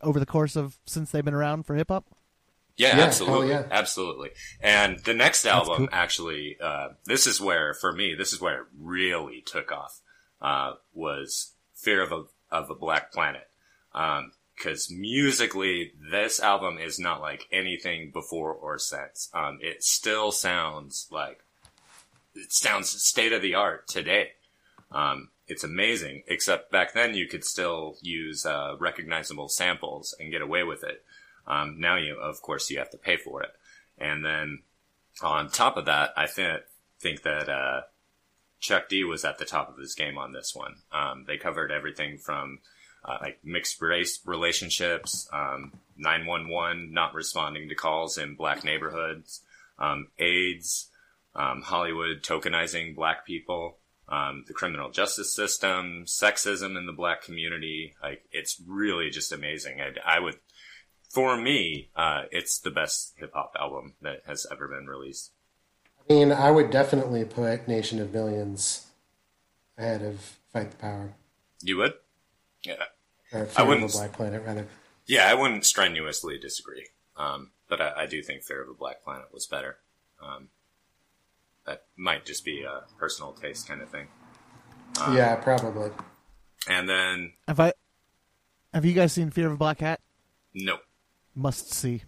[0.03, 2.05] over the course of since they've been around for hip hop.
[2.77, 3.63] Yeah, Yeah, absolutely, yeah.
[3.71, 4.31] absolutely.
[4.61, 5.89] And the next album, cool.
[5.93, 10.01] actually, uh, this is where, for me, this is where it really took off.
[10.43, 13.49] Uh, was "Fear of a of a Black Planet,"
[14.57, 19.29] because musically, this album is not like anything before or since.
[19.35, 21.45] Um, it still sounds like
[22.35, 24.33] it sounds state of the art today.
[24.91, 30.43] Um, it's amazing, except back then you could still use uh, recognizable samples and get
[30.43, 31.05] away with it.
[31.47, 33.51] Um, now you, of course, you have to pay for it.
[33.99, 34.63] And then
[35.23, 36.63] on top of that, I think
[36.99, 37.83] think that uh,
[38.59, 40.77] Chuck D was at the top of his game on this one.
[40.91, 42.61] Um, they covered everything from
[43.07, 49.43] uh, like mixed race relationships, um, 911 not responding to calls in black neighborhoods,
[49.79, 50.91] um, AIDS,
[51.35, 57.95] um, Hollywood tokenizing black people, um, the criminal justice system, sexism in the black community.
[58.03, 59.81] Like it's really just amazing.
[59.81, 60.39] I, I would,
[61.09, 65.33] for me, uh, it's the best hip hop album that has ever been released.
[66.09, 68.87] I mean, I would definitely put Nation of Millions
[69.79, 71.15] ahead of Fight the Power.
[71.63, 71.95] You would?
[72.65, 72.85] Yeah.
[73.33, 74.67] Or I Fear of a wouldn't- Black Planet, rather.
[75.07, 76.89] Yeah, I wouldn't strenuously disagree.
[77.17, 79.79] Um, but I, I do think Fear of a Black Planet was better.
[80.23, 80.49] Um,
[81.67, 84.09] that might just be a personal taste kind of thing.
[85.01, 85.91] Um, yeah, probably.
[86.69, 87.73] And then, Have I?
[88.75, 90.01] Have you guys seen Fear of a Black Hat?
[90.55, 90.79] no.
[91.35, 92.03] Must see.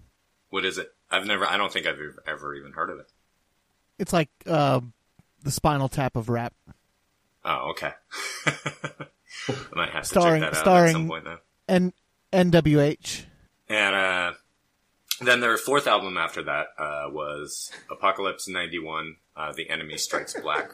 [0.48, 0.88] What is it?
[1.10, 3.12] I've never, I don't think I've ever, ever even heard of it.
[3.98, 4.80] It's like uh,
[5.42, 6.54] the Spinal Tap of rap.
[7.44, 7.92] Oh, okay.
[8.46, 8.52] I
[9.72, 11.38] might have to Starring- check that out at starring- some point then.
[11.68, 11.92] And
[12.52, 13.24] NWH.
[13.68, 14.32] And uh,
[15.20, 20.72] then their fourth album after that uh, was Apocalypse 91, uh, The Enemy Strikes Black.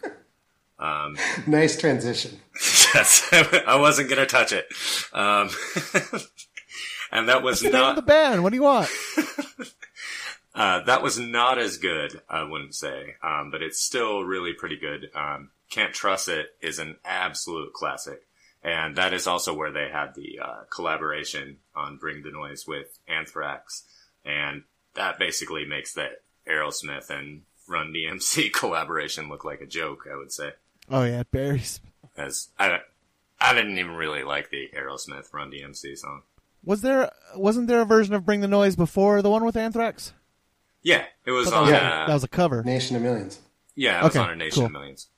[0.79, 2.41] Um, Nice transition.
[2.95, 4.67] yes, I wasn't going to touch it.
[5.13, 5.51] Um,
[7.13, 8.43] and that was What's the name the band?
[8.43, 8.89] What do you want?
[10.55, 13.15] uh, that was not as good, I wouldn't say.
[13.23, 15.11] Um, but it's still really pretty good.
[15.15, 18.21] Um, Can't Trust It is an absolute classic.
[18.63, 22.99] And that is also where they had the uh, collaboration on Bring the Noise with
[23.09, 23.83] Anthrax.
[24.25, 24.63] And
[24.95, 30.31] that basically makes that Aerosmith and Run DMC collaboration look like a joke, I would
[30.33, 30.53] say.
[30.91, 31.81] Oh yeah, Barry's.
[32.17, 32.79] As I,
[33.41, 36.23] I didn't even really like the Aerosmith Run DMC song.
[36.63, 37.11] Was there?
[37.37, 40.13] Wasn't there a version of Bring the Noise before the one with Anthrax?
[40.83, 41.63] Yeah, it was But that on.
[41.65, 42.63] was, a, uh, that was a cover.
[42.63, 43.41] Nation of Millions.
[43.75, 44.67] yeah, it was Okay, on a Nation cool.
[44.67, 45.09] of Millions.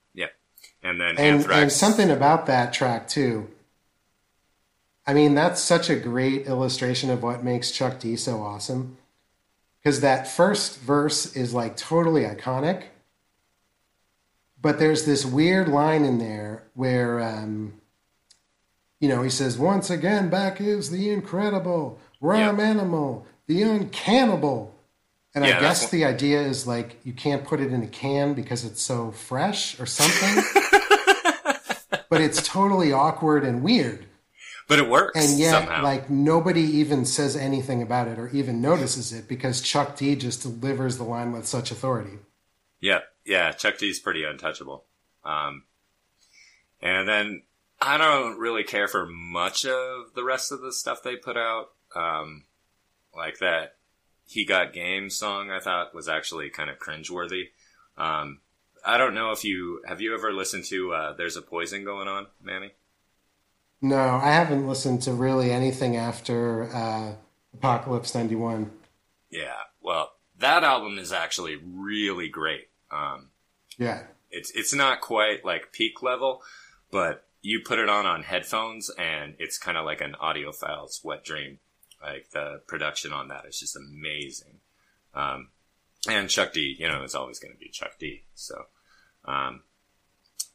[0.86, 1.62] And then And, Anthrax.
[1.62, 3.48] and something about that track, too.
[5.06, 8.96] I mean, that's such a great illustration of what makes Chuck D so awesome.
[9.80, 12.84] Because that first verse is like totally iconic.
[14.60, 17.74] But there's this weird line in there where, um,
[18.98, 24.70] you know, he says, Once again, back is the incredible, ram animal, the uncannable.
[25.36, 28.34] And Yeah, I guess the idea is like you can't put it in a can
[28.34, 30.42] because it's so fresh or something.
[32.08, 34.06] but it's totally awkward and weird.
[34.68, 35.82] But it works And yet, somehow.
[35.84, 40.42] like nobody even says anything about it or even notices it because Chuck D just
[40.42, 42.18] delivers the line with such authority.
[42.80, 44.84] Yeah, yeah, Chuck D's pretty untouchable.
[45.24, 45.64] Um,
[46.82, 47.42] and then
[47.80, 51.66] I don't really care for much of the rest of the stuff they put out.
[51.94, 52.44] Um,
[53.16, 53.76] like that
[54.26, 57.50] He Got Game song I thought was actually kind of cringeworthy.
[57.96, 58.40] Um,
[58.86, 62.06] I don't know if you, have you ever listened to, uh, There's a Poison Going
[62.08, 62.72] On, Manny?
[63.82, 67.14] No, I haven't listened to really anything after uh,
[67.52, 68.70] Apocalypse 91.
[69.30, 72.68] Yeah, well, that album is actually really great.
[72.90, 73.30] Um,
[73.76, 74.04] Yeah.
[74.30, 76.42] it's it's not quite like peak level,
[76.90, 81.24] but you put it on on headphones and it's kind of like an audiophile's wet
[81.24, 81.58] dream.
[82.02, 84.60] Like the production on that is just amazing.
[85.14, 85.48] Um,
[86.08, 88.22] and Chuck D, you know, is always going to be Chuck D.
[88.34, 88.66] So,
[89.26, 89.62] um,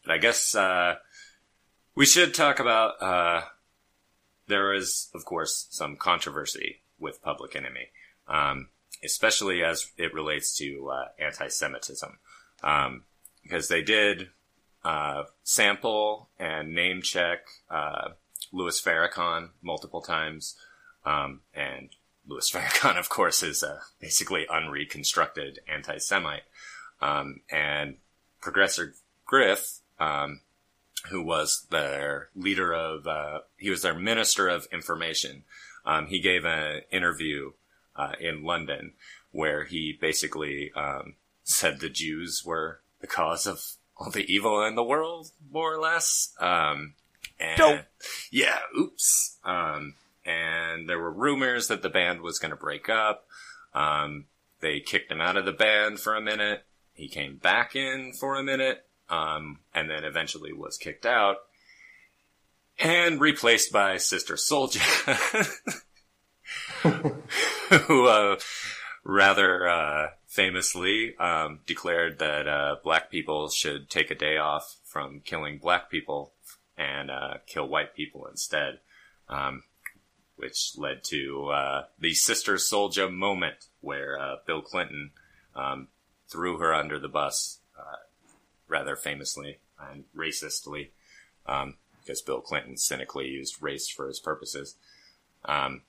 [0.05, 0.95] but I guess uh,
[1.95, 3.01] we should talk about.
[3.01, 3.41] Uh,
[4.47, 7.87] there is, of course, some controversy with Public Enemy,
[8.27, 8.67] um,
[9.03, 12.19] especially as it relates to uh, anti-Semitism,
[12.63, 13.03] um,
[13.43, 14.29] because they did
[14.83, 18.09] uh, sample and name check uh,
[18.51, 20.55] Louis Farrakhan multiple times,
[21.05, 21.89] um, and
[22.27, 26.43] Louis Farrakhan, of course, is a basically unreconstructed anti-Semite,
[27.01, 27.95] um, and
[28.41, 28.93] Professor
[29.25, 29.79] Griff.
[29.99, 30.41] Um,
[31.09, 35.43] who was their leader of, uh, he was their minister of information.
[35.85, 37.53] Um, he gave an interview,
[37.95, 38.93] uh, in London
[39.31, 43.63] where he basically, um, said the Jews were the cause of
[43.97, 46.33] all the evil in the world, more or less.
[46.39, 46.93] Um,
[47.39, 47.79] and Dope.
[48.31, 49.37] yeah, oops.
[49.43, 53.25] Um, and there were rumors that the band was going to break up.
[53.73, 54.25] Um,
[54.59, 56.63] they kicked him out of the band for a minute.
[57.01, 61.37] He came back in for a minute um, and then eventually was kicked out
[62.77, 65.47] and replaced by Sister Souljah,
[67.87, 68.37] who uh,
[69.03, 75.21] rather uh, famously um, declared that uh, black people should take a day off from
[75.25, 76.33] killing black people
[76.77, 78.77] and uh, kill white people instead,
[79.27, 79.63] um,
[80.35, 85.09] which led to uh, the Sister Souljah moment where uh, Bill Clinton
[85.55, 85.87] um,
[86.31, 87.97] threw her under the bus uh,
[88.67, 89.59] rather famously
[89.91, 90.89] and racistly,
[91.45, 94.75] um, because Bill Clinton cynically used race for his purposes.
[95.45, 95.81] Um,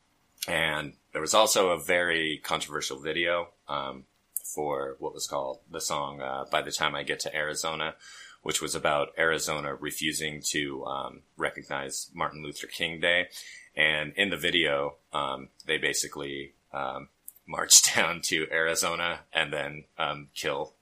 [0.48, 4.04] and there was also a very controversial video um,
[4.42, 7.94] for what was called the song uh, "By the Time I Get to Arizona,"
[8.42, 13.28] which was about Arizona refusing to um, recognize Martin Luther King Day.
[13.76, 17.08] And in the video, um, they basically um,
[17.46, 20.74] march down to Arizona and then um, kill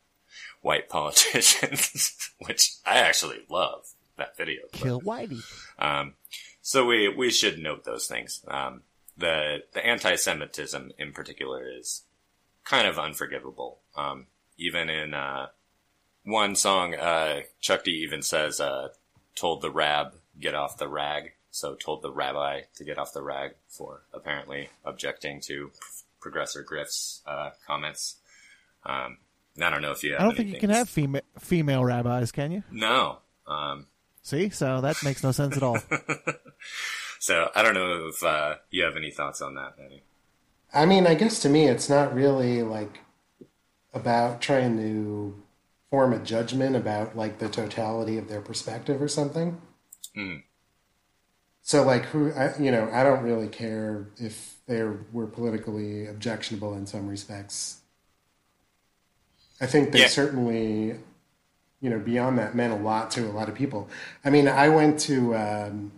[0.62, 3.86] white politicians, which I actually love
[4.16, 4.62] that video.
[4.72, 4.82] clip.
[4.82, 5.42] Kill Whitey.
[5.78, 6.14] Um,
[6.62, 8.44] so we we should note those things.
[8.46, 8.82] Um,
[9.16, 12.02] the the anti-Semitism in particular is
[12.64, 13.78] kind of unforgivable.
[13.96, 14.26] Um,
[14.58, 15.48] even in uh,
[16.24, 18.88] one song, uh, Chuck D even says, uh,
[19.34, 23.22] "Told the rab get off the rag." So told the rabbi to get off the
[23.22, 25.72] rag for apparently objecting to
[26.20, 28.16] Professor Griff's uh, comments.
[28.84, 29.18] Um,
[29.60, 30.12] I don't know if you.
[30.12, 32.62] Have I don't think you can have female female rabbis, can you?
[32.70, 33.18] no.
[33.46, 33.86] Um,
[34.22, 35.78] See, so that makes no sense at all.
[37.18, 40.02] so I don't know if uh, you have any thoughts on that, Benny.
[40.72, 43.00] I mean, I guess to me, it's not really like
[43.92, 45.42] about trying to
[45.90, 49.60] form a judgment about like the totality of their perspective or something.
[50.16, 50.42] Mm.
[51.62, 56.74] So, like, who, I, you know, I don't really care if they were politically objectionable
[56.74, 57.80] in some respects.
[59.60, 60.06] I think they Yeah.
[60.06, 60.94] certainly,
[61.80, 63.88] you know, beyond that meant a lot to a lot of people.
[64.24, 65.92] I mean, I went to um,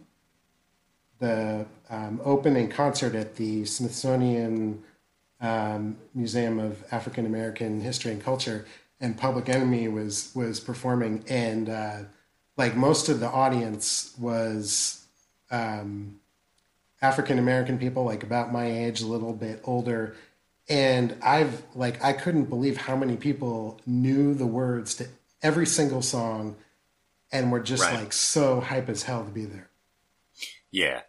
[1.18, 4.83] the um, opening concert at the Smithsonian
[5.43, 8.64] um, Museum of African American History and Culture,
[9.01, 11.99] and Public Enemy was was performing, and uh,
[12.57, 15.05] like most of the audience was
[15.51, 16.20] um,
[17.03, 20.15] African American people, like about my age, a little bit older,
[20.69, 25.09] and I've like I couldn't believe how many people knew the words to
[25.43, 26.57] every single song,
[27.33, 27.95] and were just Right.
[28.01, 29.69] like so hype as hell to be there
[30.71, 31.01] Yeah,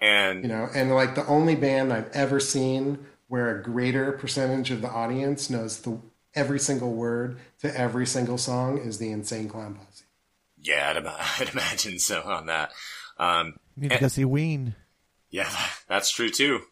[0.00, 4.70] and you know and like the only band i've ever seen where a greater percentage
[4.70, 5.98] of the audience knows the
[6.34, 10.04] every single word to every single song is the insane clown posse
[10.62, 11.06] yeah, I'd,
[11.46, 12.70] I'd imagine so on that.
[13.18, 14.74] Um, You need to and- go see Ween.
[15.36, 15.50] Yeah,
[15.88, 16.62] that's true too,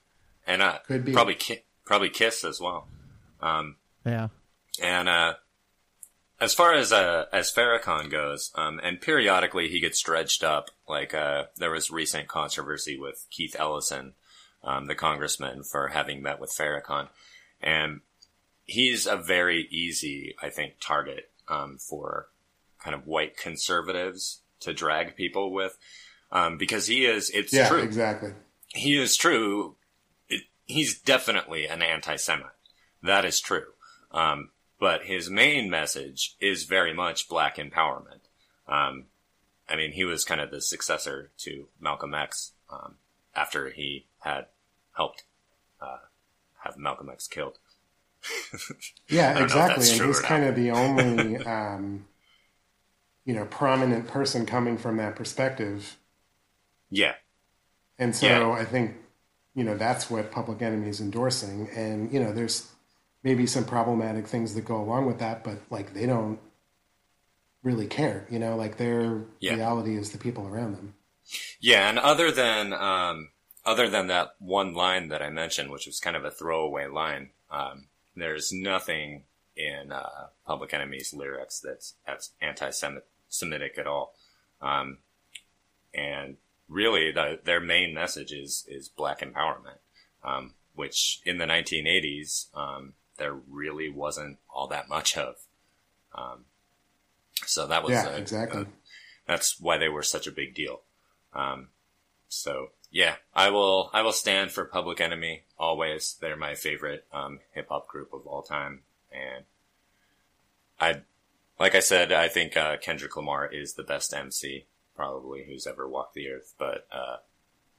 [0.46, 1.12] and uh, Could be.
[1.12, 2.86] probably ki- probably Kiss as well.
[3.40, 4.28] Um, Yeah.
[4.82, 5.34] and uh,
[6.40, 10.70] as far as uh, as Farrakhan goes, um, and periodically he gets dredged up.
[10.88, 14.12] Like uh, there was recent controversy with Keith Ellison,
[14.62, 17.08] um, the congressman, for having met with Farrakhan,
[17.62, 18.00] and
[18.66, 22.28] he's a very easy, I think, target um, for
[22.82, 25.76] kind of white conservatives to drag people with,
[26.32, 27.30] um, because he is.
[27.30, 27.82] It's yeah, true.
[27.82, 28.32] exactly.
[28.74, 29.76] He is true.
[30.28, 32.50] It, he's definitely an anti-Semite.
[33.02, 33.72] That is true.
[34.10, 38.20] Um, but his main message is very much black empowerment.
[38.68, 39.06] Um,
[39.68, 42.96] I mean, he was kind of the successor to Malcolm X um,
[43.34, 44.46] after he had
[44.96, 45.24] helped
[45.80, 45.98] uh,
[46.64, 47.58] have Malcolm X killed.
[49.08, 49.90] Yeah, don't know if exactly.
[49.90, 52.06] And he's kind of the only, um,
[53.24, 55.98] you know, prominent person coming from that perspective.
[56.90, 57.14] Yeah,
[57.98, 58.50] And so Yeah.
[58.52, 58.96] I think,
[59.54, 61.68] you know, that's what Public Enemy is endorsing.
[61.70, 62.70] And, you know, there's
[63.22, 66.38] maybe some problematic things that go along with that, but like they don't
[67.62, 69.54] really care, you know, like their Yeah.
[69.54, 70.94] reality is the people around them.
[71.60, 71.88] yeah.
[71.88, 73.30] And other than um,
[73.64, 77.30] other than that one line that I mentioned, which was kind of a throwaway line,
[77.50, 79.24] um, there's nothing
[79.56, 84.14] in uh, Public Enemy's lyrics that's that's anti-Semitic at all.
[84.60, 84.98] Um,
[85.94, 86.36] and
[86.68, 89.78] really, the, their main message is is black empowerment,
[90.22, 95.36] um, which in the 1980s um, there really wasn't all that much of.
[96.14, 96.44] Um,
[97.46, 98.62] so that was Yeah, a- exactly.
[98.62, 98.66] a-
[99.26, 100.82] that's why they were such a big deal.
[101.32, 101.68] Um,
[102.28, 106.16] so yeah, I will I will stand for Public Enemy always.
[106.20, 109.44] They're my favorite um, hip hop group of all time, and
[110.80, 111.02] I,
[111.58, 115.88] like I said, I think uh, Kendrick Lamar is the best MC probably who's ever
[115.88, 117.16] walked the earth, but uh,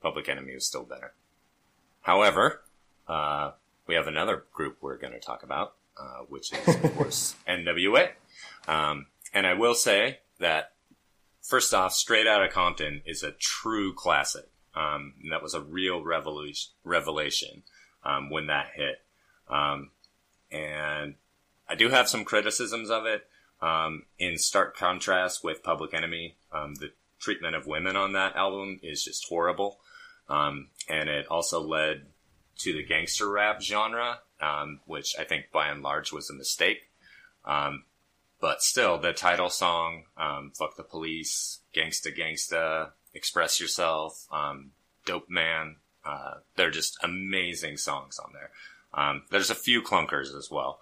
[0.01, 1.13] Public Enemy is still better.
[2.01, 2.61] However,
[3.07, 3.51] uh,
[3.88, 8.09] we have another group we're going to talk about, uh, which is of course NWA,
[8.68, 10.74] um, and I will say that
[11.41, 14.49] first off, Straight Outta Compton is a true classic.
[14.76, 17.63] Um, that was a real revelation
[18.03, 19.01] um, when that hit.
[19.49, 19.91] Um,
[20.51, 21.16] and
[21.70, 23.28] I do have some criticisms of it.
[23.61, 26.91] Um, in stark contrast with Public Enemy, um, the
[27.26, 29.80] treatment of women on that album is just horrible.
[30.30, 32.05] Um, and it also led
[32.59, 36.91] to the gangster rap genre, um, which I think by and large was a mistake.
[37.43, 37.86] Um,
[38.39, 44.71] but still, the title song, um, "Fuck the Police," "Gangsta Gangsta," "Express Yourself," um,
[45.05, 48.51] "Dope Man," uh, they're just amazing songs on there.
[48.93, 50.80] Um, there's a few clunkers as well,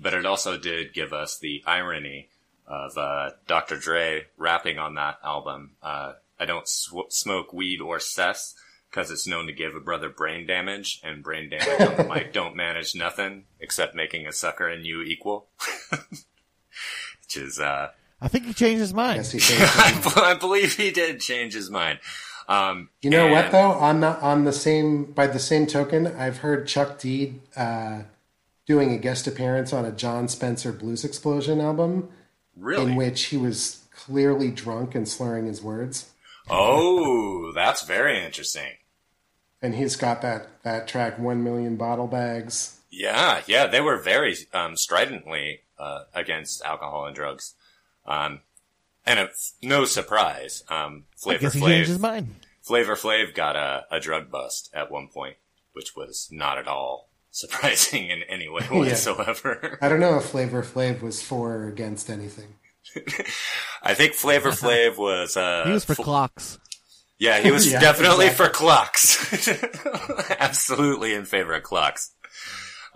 [0.00, 2.28] but it also did give us the irony
[2.68, 3.76] of uh, Dr.
[3.78, 5.72] Dre rapping on that album.
[5.82, 8.54] Uh, I don't sw- smoke weed or cess
[8.90, 12.32] because it's known to give a brother brain damage, and brain damage on the mic
[12.32, 15.48] don't manage nothing except making a sucker and you equal.
[15.90, 17.88] Which is, uh,
[18.20, 19.16] I think he changed his mind.
[19.18, 19.62] Yes, he changed
[20.16, 21.98] I believe he did change his mind.
[22.48, 23.72] Um, You know what and- though?
[23.72, 28.02] On the on the same by the same token, I've heard Chuck D uh,
[28.66, 32.08] doing a guest appearance on a Jon Spencer Blues Explosion album,
[32.58, 32.92] Really?
[32.92, 36.10] in which he was clearly drunk and slurring his words.
[36.50, 38.72] Oh, that's very interesting.
[39.60, 44.36] And he's got that that track "One Million Bottle Bags." Yeah, yeah, they were very
[44.54, 47.54] um, stridently uh, against alcohol and drugs,
[48.06, 48.40] um,
[49.04, 52.34] and it's no surprise, um, I Flavor guess he changed his Flav, mind.
[52.62, 55.36] Flavor Flav got a, a drug bust at one point,
[55.72, 58.78] which was not at all surprising in any way Yeah.
[58.78, 59.78] whatsoever.
[59.82, 62.54] I don't know if Flavor Flav was for or against anything.
[63.82, 65.36] I think Flavor Flav was.
[65.36, 66.58] Uh, He was for fu- clocks.
[67.18, 68.46] Yeah, he was Yeah, definitely exactly.
[68.46, 69.48] for clocks.
[70.40, 72.12] Absolutely in favor of clocks.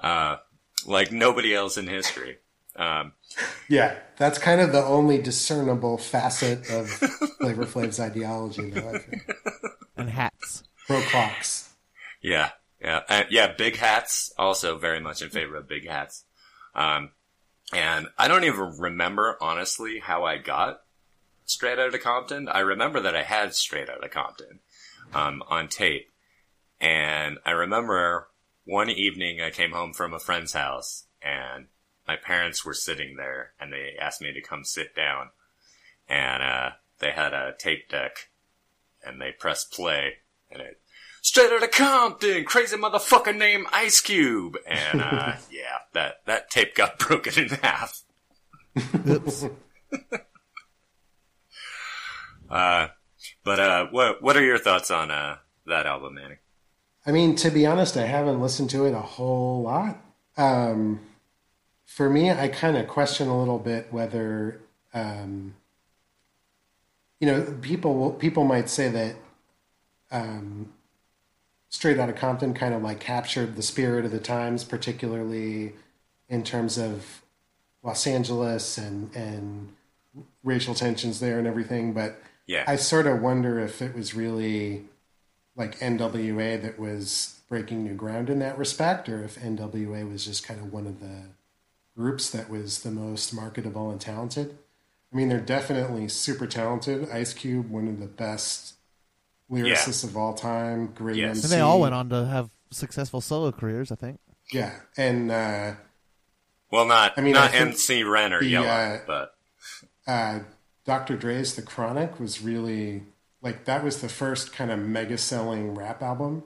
[0.02, 0.36] Uh,
[0.86, 2.38] like nobody else in history.
[2.76, 3.12] Um,
[3.68, 8.70] Yeah, that's kind of the only discernible facet of Flavor Flav's ideology.
[8.70, 9.30] Though, I think.
[9.96, 10.62] And hats.
[10.86, 11.68] Pro clocks.
[12.22, 12.50] yeah,
[12.82, 13.52] yeah, yeah.
[13.52, 16.24] Big hats also very much in favor of big hats.
[16.74, 17.10] Um,
[17.72, 20.82] and I don't even remember honestly how I got
[21.44, 22.48] Straight out of Compton.
[22.48, 24.60] I remember that I had Straight out of Compton
[25.12, 26.10] um, on tape,
[26.80, 28.28] and I remember
[28.64, 31.66] one evening I came home from a friend's house and
[32.06, 35.30] my parents were sitting there and they asked me to come sit down
[36.08, 38.28] and uh, they had a tape deck
[39.04, 40.14] and they pressed play
[40.50, 40.80] and it
[41.22, 46.74] straight out of Compton, crazy motherfucker named Ice Cube, and uh, yeah, that that tape
[46.74, 48.02] got broken in half.
[49.08, 49.46] Oops.
[52.50, 52.88] Uh,
[53.44, 56.34] but uh, what what are your thoughts on uh, that album, Manny?
[57.06, 59.98] I mean, to be honest, I haven't listened to it a whole lot.
[60.36, 61.00] Um,
[61.86, 64.60] for me, I kind of question a little bit whether,
[64.92, 65.54] um,
[67.20, 69.16] you know, people will, people might say that
[70.10, 70.74] um,
[71.72, 75.72] Straight Outta Compton kind of like captured the spirit of the times, particularly
[76.28, 77.22] in terms of
[77.82, 79.72] Los Angeles and and
[80.44, 81.94] racial tensions there and everything.
[81.94, 82.64] But Yeah.
[82.66, 84.84] I sort of wonder if it was really
[85.56, 90.44] like NWA that was breaking new ground in that respect, or if NWA was just
[90.44, 91.22] kind of one of the
[91.96, 94.58] groups that was the most marketable and talented.
[95.12, 97.10] I mean, they're definitely super talented.
[97.10, 98.74] Ice Cube, one of the best
[99.50, 101.36] lyricists of all time, great Yes.
[101.36, 101.44] MC.
[101.44, 104.18] And they all went on to have successful solo careers, I think.
[104.52, 105.74] Yeah, and uh,
[106.70, 109.34] Well, not I mean, not I think MC Ren or the, Yella, uh, but
[110.06, 110.40] uh,
[110.84, 111.16] Dr.
[111.16, 113.02] Dre's The Chronic was really
[113.40, 116.44] like that was the first kind of mega selling rap album.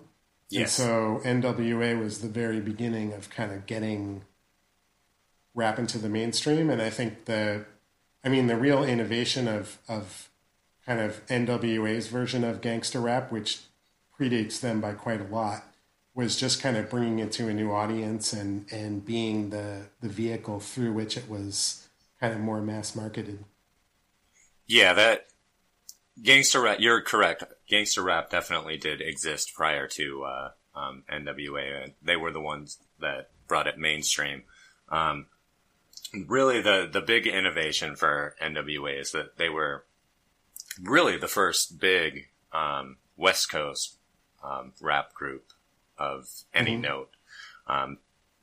[0.48, 0.78] Yes.
[0.78, 1.20] And so
[1.52, 4.22] NWA was the very beginning of kind of getting
[5.54, 6.70] rap into the mainstream.
[6.70, 7.64] And I think the,
[8.24, 10.30] I mean, the real innovation of, of
[10.86, 13.60] kind of NWA's version of gangster rap, which
[14.18, 15.64] predates them by quite a lot,
[16.14, 20.08] was just kind of bringing it to a new audience and, and being the, the
[20.08, 21.88] vehicle through which it was
[22.20, 23.44] kind of more mass marketed.
[24.66, 25.26] yeah, that
[26.22, 26.78] gangster rap.
[26.80, 27.44] You're correct.
[27.68, 31.92] Gangster rap definitely did exist prior to uh, um, NWA.
[32.02, 34.44] They were the ones that brought it mainstream.
[34.88, 35.26] Um,
[36.26, 39.84] really, the the big innovation for NWA is that they were
[40.82, 43.96] really the first big um, West Coast
[44.42, 45.52] um, rap group
[45.98, 46.80] of any Mhm.
[46.80, 47.10] note.
[47.66, 47.98] Um,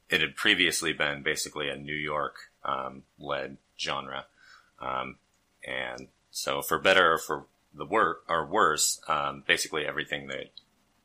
[0.09, 4.25] it had previously been basically a New York um, led genre,
[4.79, 5.17] um,
[5.63, 10.51] and so for better or for the wor- or worse, um, basically everything that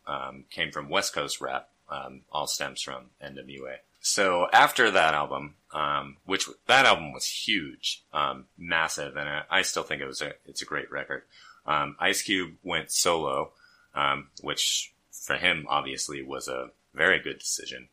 [0.06, 3.78] um, came from West Coast rap um, all stems from NWA.
[4.08, 9.62] So after that album, um, which that album was huge, um, massive, and I, I
[9.62, 11.24] still think it was a it's a great record.
[11.66, 13.52] Um, Ice Cube went solo,
[13.94, 17.90] um, which for him obviously was a very good decision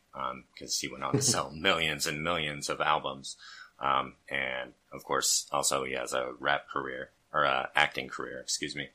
[0.54, 3.36] because he went on to sell millions and millions of albums,
[3.82, 8.74] um, and of course also he has a rap career or a acting career, excuse
[8.74, 8.88] me.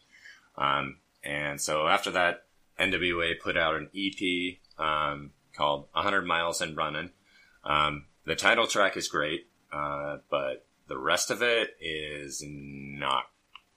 [0.57, 2.45] Um, and so after that,
[2.79, 7.11] NWA put out an EP um, called 100 Miles and Running.
[7.64, 13.24] Um, the title track is great, uh, but the rest of it is not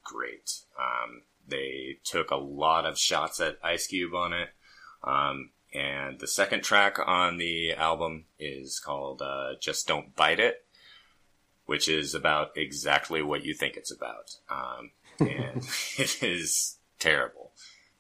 [0.04, 0.60] great.
[0.80, 4.50] Um, they took a lot of shots at Ice Cube on it.
[5.04, 10.66] Um, and the second track on the album is called uh, Just Don't Bite It,
[11.66, 14.38] which is about exactly what you think it's about.
[14.50, 15.58] Um, and
[15.98, 17.52] it is terrible.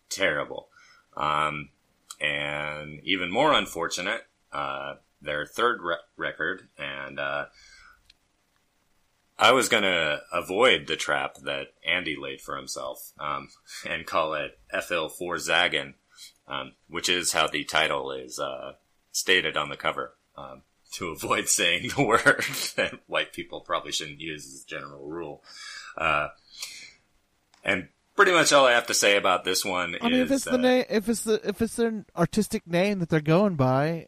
[0.09, 0.69] Terrible.
[1.17, 1.69] Um,
[2.23, 4.21] and even more unfortunate,
[4.51, 7.45] uh, their third re- record, and uh,
[9.37, 13.49] I was gonna avoid the trap that Andy laid for himself um,
[13.87, 15.95] and call it Efil4zaggin,
[16.47, 18.73] um, which is how the title is uh,
[19.11, 20.13] stated on the cover.
[20.35, 20.63] Um,
[20.93, 22.45] to avoid saying the word
[22.75, 25.43] that white people probably shouldn't use as a general rule.
[25.97, 26.27] Uh,
[27.63, 30.31] and pretty much all I have to say about this one I mean, is if
[30.31, 33.55] it's uh, the name, if it's the if it's their artistic name that they're going
[33.55, 34.07] by,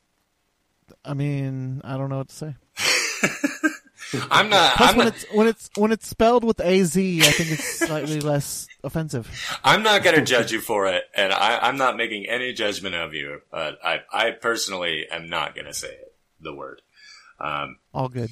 [1.03, 2.55] I mean, I don't know what to say.
[4.31, 4.75] I'm not.
[4.77, 7.51] Plus, I'm when not, it's when it's when it's spelled with a z, I think
[7.51, 9.29] it's slightly less offensive.
[9.63, 12.95] I'm not going to judge you for it, and I, I'm not making any judgment
[12.95, 13.41] of you.
[13.51, 16.81] But I, I personally am not going to say it, the word.
[17.39, 18.29] Um, All good.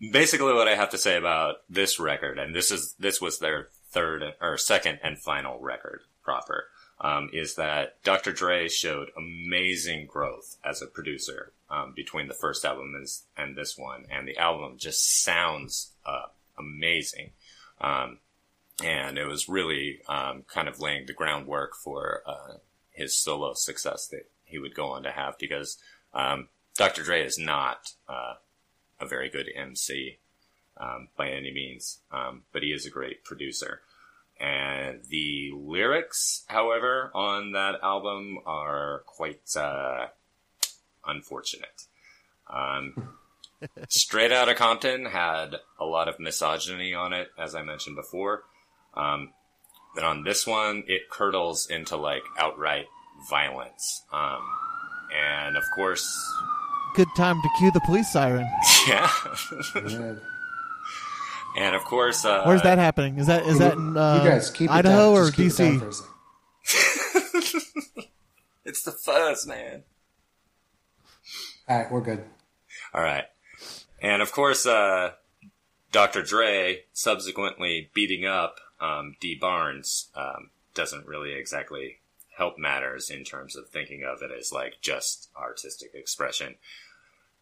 [0.00, 3.68] basically, what I have to say about this record, and this is this was their
[3.94, 6.64] third or second and final record proper,
[7.00, 8.32] um, is that Dr.
[8.32, 13.78] Dre showed amazing growth as a producer um, between the first album and, and this
[13.78, 16.26] one, and the album just sounds uh,
[16.58, 17.30] amazing.
[17.80, 18.18] Um,
[18.82, 22.54] and it was really um, kind of laying the groundwork for uh,
[22.90, 25.78] his solo success that he would go on to have because
[26.12, 27.02] um, Dr.
[27.02, 28.34] Dre is not uh,
[29.00, 30.18] a very good MC
[30.76, 33.80] um, by any means, um, but he is a great producer.
[34.40, 40.08] And the lyrics, however, on that album are quite uh,
[41.06, 41.84] unfortunate.
[42.52, 43.10] Um,
[43.88, 48.42] Straight Outta Compton had a lot of misogyny on it, as I mentioned before.
[48.94, 49.32] Um,
[49.94, 52.86] but on this one, it curdles into like outright
[53.30, 54.02] violence.
[54.12, 54.42] Um,
[55.14, 56.04] and of course,
[56.94, 58.48] Good time to cue the police siren.
[58.88, 59.10] yeah.
[61.56, 61.62] Yeah.
[61.66, 63.18] and of course, uh, Where's that happening?
[63.18, 65.22] Is that is that in uh, you guys keep it Idaho down.
[65.22, 66.00] or Just keep it DC?
[67.96, 68.04] a.
[68.66, 69.82] It's the fuzz, man.
[71.68, 72.24] All right, we're good.
[72.94, 73.24] All right.
[74.00, 75.12] And of course, uh,
[75.92, 76.22] Dr.
[76.22, 81.98] Dre subsequently beating up um, Dee Barnes um, doesn't really exactly
[82.38, 86.54] help matters in terms of thinking of it as like just artistic expression.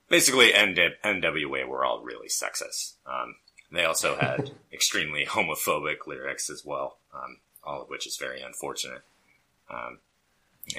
[0.08, 2.94] Basically, NW- NWA were all really sexist.
[3.06, 3.36] Um,
[3.72, 9.02] they also had extremely homophobic lyrics as well, um, all of which is very unfortunate.
[9.70, 9.98] Um,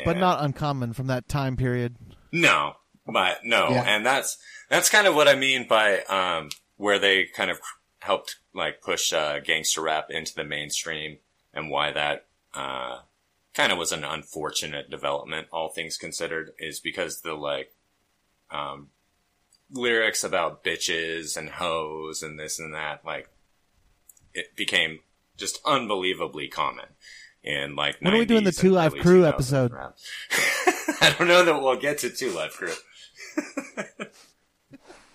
[0.06, 1.96] But not uncommon from that time period.
[2.32, 2.76] no,
[3.06, 3.84] but no, Yeah.
[3.84, 4.38] and that's
[4.70, 7.60] that's kind of what I mean by um, where they kind of
[8.00, 11.18] helped like push uh, gangster rap into the mainstream,
[11.54, 13.00] and why that uh,
[13.54, 17.74] kind of was an unfortunate development, all things considered, is because the like
[18.52, 18.90] um,
[19.74, 23.28] lyrics about bitches and hoes and this and that, like
[24.34, 25.00] it became
[25.36, 26.86] just unbelievably common.
[27.44, 29.72] And like When are we doing the Two Live Crew episode?
[31.02, 32.74] I don't know that we'll get to Two Live Crew.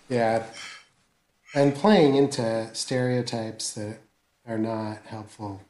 [0.09, 0.45] Yeah.
[1.53, 3.99] And playing into stereotypes that
[4.47, 5.61] are not helpful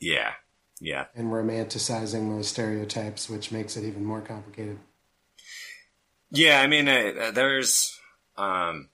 [0.00, 0.32] Yeah,
[0.80, 4.78] yeah, and romanticizing those stereotypes, which makes it even more complicated.
[6.30, 6.60] yeah.
[6.60, 7.95] I mean, uh, there's
[8.36, 8.88] um,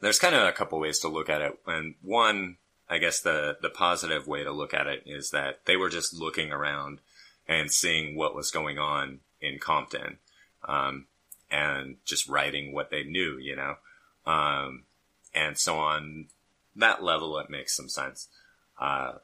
[0.00, 2.56] there's kind of a couple ways to look at it, and one,
[2.88, 6.14] I guess the the positive way to look at it is that they were just
[6.14, 7.00] looking around
[7.46, 10.18] and seeing what was going on in Compton,
[10.66, 11.06] um,
[11.50, 13.76] and just writing what they knew, you know,
[14.26, 14.84] um,
[15.34, 16.26] and so on
[16.76, 18.28] that level, it makes some sense.
[18.78, 19.14] Uh,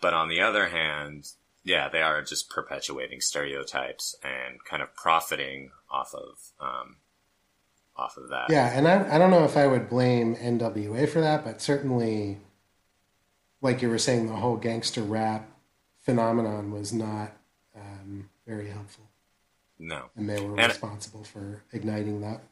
[0.00, 1.30] but on the other hand,
[1.64, 6.96] yeah, they are just perpetuating stereotypes and kind of profiting off of um,
[7.96, 8.50] off of that.
[8.50, 12.38] Yeah, and I, I don't know if I would blame NWA for that, but certainly,
[13.60, 15.48] like you were saying, the whole gangster rap
[16.02, 17.32] phenomenon was not
[17.74, 19.04] um, very helpful,
[19.78, 20.04] No.
[20.16, 22.42] and they were And- responsible for igniting that.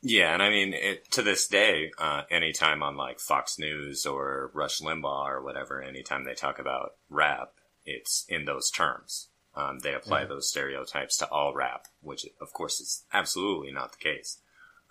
[0.00, 4.52] Yeah, and I mean, it, to this day, uh, anytime on like Fox News or
[4.54, 9.26] Rush Limbaugh or whatever, anytime they talk about rap, it's in those terms.
[9.56, 10.26] Um, they apply Yeah.
[10.26, 14.38] those stereotypes to all rap, which of course is absolutely not the case.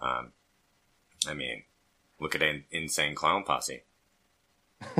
[0.02, 0.32] Um,
[1.28, 1.64] I mean,
[2.20, 3.84] look at In- Insane Clown Posse.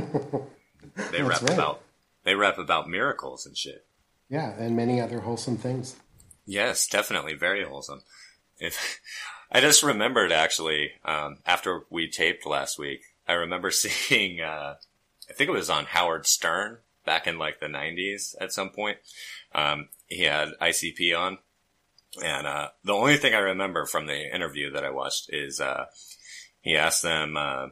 [1.12, 1.54] They rap right.
[1.54, 1.82] about
[2.24, 3.86] they rap about miracles and shit.
[4.30, 5.96] Yeah, and many other wholesome things.
[6.46, 8.02] Yes, definitely very wholesome.
[8.60, 9.00] If
[9.52, 14.76] I just remembered actually um, after we taped last week, I remember seeing uh,
[15.30, 18.98] I think it was on Howard Stern back in like the '90s at some point.
[19.54, 21.38] Um, he had ICP on,
[22.24, 25.86] and uh, the only thing I remember from the interview that I watched is uh,
[26.62, 27.68] he asked them, uh,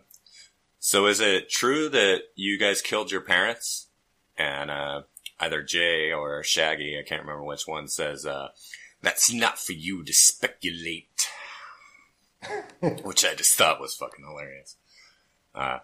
[0.79, 3.87] "So is it true that you guys killed your parents?"
[4.37, 5.03] And uh,
[5.39, 8.49] either Jay or Shaggy, I can't remember which one, says, uh,
[9.01, 11.27] "That's not for you to speculate,"
[13.03, 14.75] which I just thought was fucking hilarious.
[15.53, 15.79] Uh,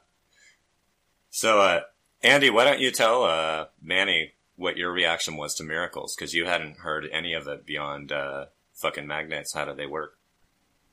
[1.30, 1.82] so, uh,
[2.22, 6.16] Andy, why don't you tell uh, Manny what your reaction was to miracles?
[6.16, 9.53] Because you hadn't heard any of it beyond uh, fucking magnets.
[9.53, 10.18] How do they work?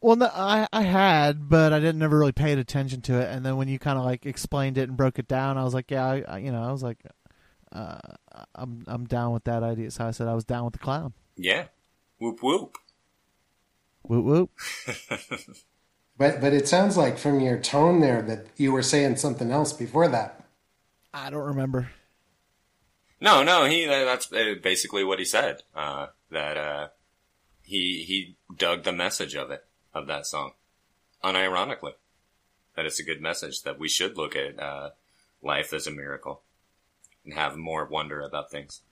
[0.01, 3.29] Well, no, I I had, but I didn't never really paid attention to it.
[3.31, 5.75] And then when you kind of like explained it and broke it down, I was
[5.75, 6.99] like, yeah, I, I, you know, I was like,
[7.73, 7.99] uh,
[8.55, 9.91] I'm I'm down with that idea.
[9.91, 11.14] So I said I was down with the clown.
[11.37, 11.64] Yeah,
[12.19, 12.77] whoop whoop.
[14.03, 14.51] Whoop whoop.
[16.19, 19.73] But but it sounds like from your tone there that you were saying something else
[19.73, 20.45] before that.
[21.14, 21.91] I don't remember.
[23.21, 25.62] No, no, he that's uh, basically what he said.
[25.75, 26.89] Uh, that uh,
[27.62, 30.53] he he dug the message of it of that song,
[31.25, 31.95] unironically.
[32.77, 34.91] That it's a good message that we should look at uh,
[35.43, 36.43] life as a miracle
[37.25, 38.83] and have more wonder about things.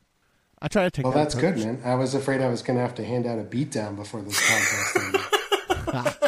[0.60, 1.04] I try to take.
[1.04, 1.82] Well, that that's good, man.
[1.84, 4.40] I was afraid I was going to have to hand out a beatdown before this
[4.40, 6.22] podcast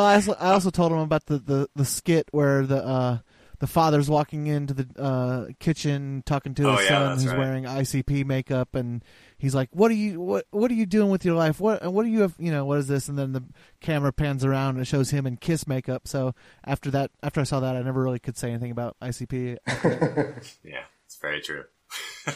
[0.00, 3.18] I also, I also told him about the, the, the skit where the uh,
[3.60, 7.38] the father's walking into the uh, kitchen talking to Oh, his yeah, son who's right.
[7.38, 9.02] wearing ICP makeup, and
[9.38, 11.60] he's like, "What are you what What are you doing with your life?
[11.60, 12.34] What What do you have?
[12.38, 13.44] You know, what is this?" And then the
[13.80, 16.08] camera pans around and it shows him in Kiss makeup.
[16.08, 16.34] So
[16.64, 19.56] after that, after I saw that, I never really could say anything about ICP.
[20.64, 21.64] Yeah, it's very true.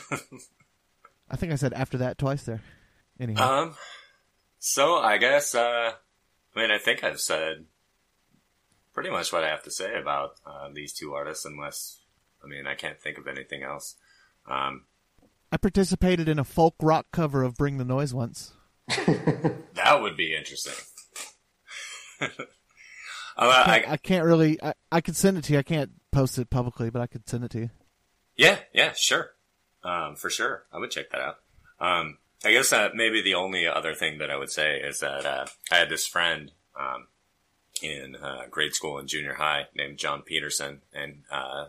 [1.31, 2.63] I think I said after that twice there.
[3.21, 3.75] Anyhow, Um,
[4.59, 5.93] so I guess uh,
[6.59, 7.67] I mean I think I've said
[8.93, 12.01] pretty much what I have to say about uh, these two artists, unless
[12.43, 13.95] I mean I can't think of anything else.
[14.51, 14.87] Um,
[15.53, 18.55] I participated in a folk rock cover of "Bring the Noise" once.
[18.89, 20.75] that would be interesting.
[23.41, 24.61] Uh, I I, can't, I can't really.
[24.61, 25.61] I, I could send it to you.
[25.61, 27.71] I can't post it publicly, but I could send it to you.
[28.37, 29.31] yeah, yeah, sure,
[29.85, 30.65] um, for sure.
[30.73, 31.37] I would check that out.
[31.79, 35.27] Um, I guess that maybe the only other thing that I would say is that
[35.27, 37.09] uh, I had this friend um,
[37.83, 41.67] in uh, grade school and junior high named John Peterson, and uh,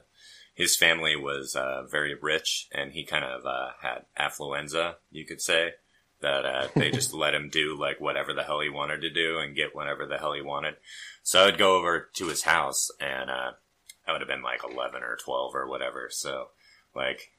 [0.54, 5.42] his family was uh, very rich, and he kind of uh, had affluenza, you could
[5.42, 5.72] say.
[6.22, 9.40] That uh, they just let him do like whatever the hell he wanted to do
[9.40, 10.76] and get whatever the hell he wanted.
[11.24, 13.52] So I'd go over to his house, and uh,
[14.06, 16.10] I would have been like eleven or twelve or whatever.
[16.12, 16.50] So
[16.94, 17.32] like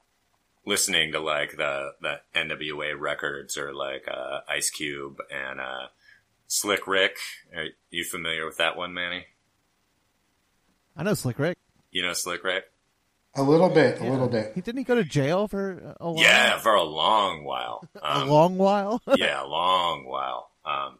[0.71, 5.89] listening to like the the NWA records or like uh, Ice Cube and uh,
[6.47, 7.17] Slick Rick.
[7.55, 9.27] Are you familiar with that one, Manny?
[10.97, 11.59] I know Slick Rick.
[11.91, 12.65] You know Slick Rick?
[13.35, 14.53] A little bit, a little bit.
[14.55, 16.23] He didn't he go to jail for a while?
[16.23, 17.85] Yeah, for a long while.
[18.03, 19.03] a Um, long while.
[19.17, 20.51] yeah, a long while.
[20.65, 20.99] Um,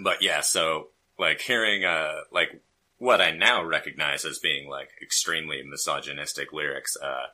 [0.00, 0.88] but yeah, so
[1.18, 2.62] like hearing uh like
[2.98, 7.26] what I now recognize as being like extremely misogynistic lyrics, uh,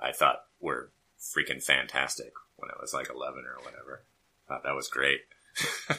[0.00, 0.90] I thought were
[1.34, 4.02] freaking fantastic when I was like eleven or whatever.
[4.48, 5.20] Thought that was great.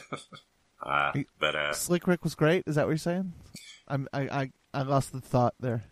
[0.82, 2.64] uh, but uh, Slick Rick was great.
[2.66, 3.32] Is that what you're saying?
[3.88, 5.84] I'm, I, I, I lost the thought there.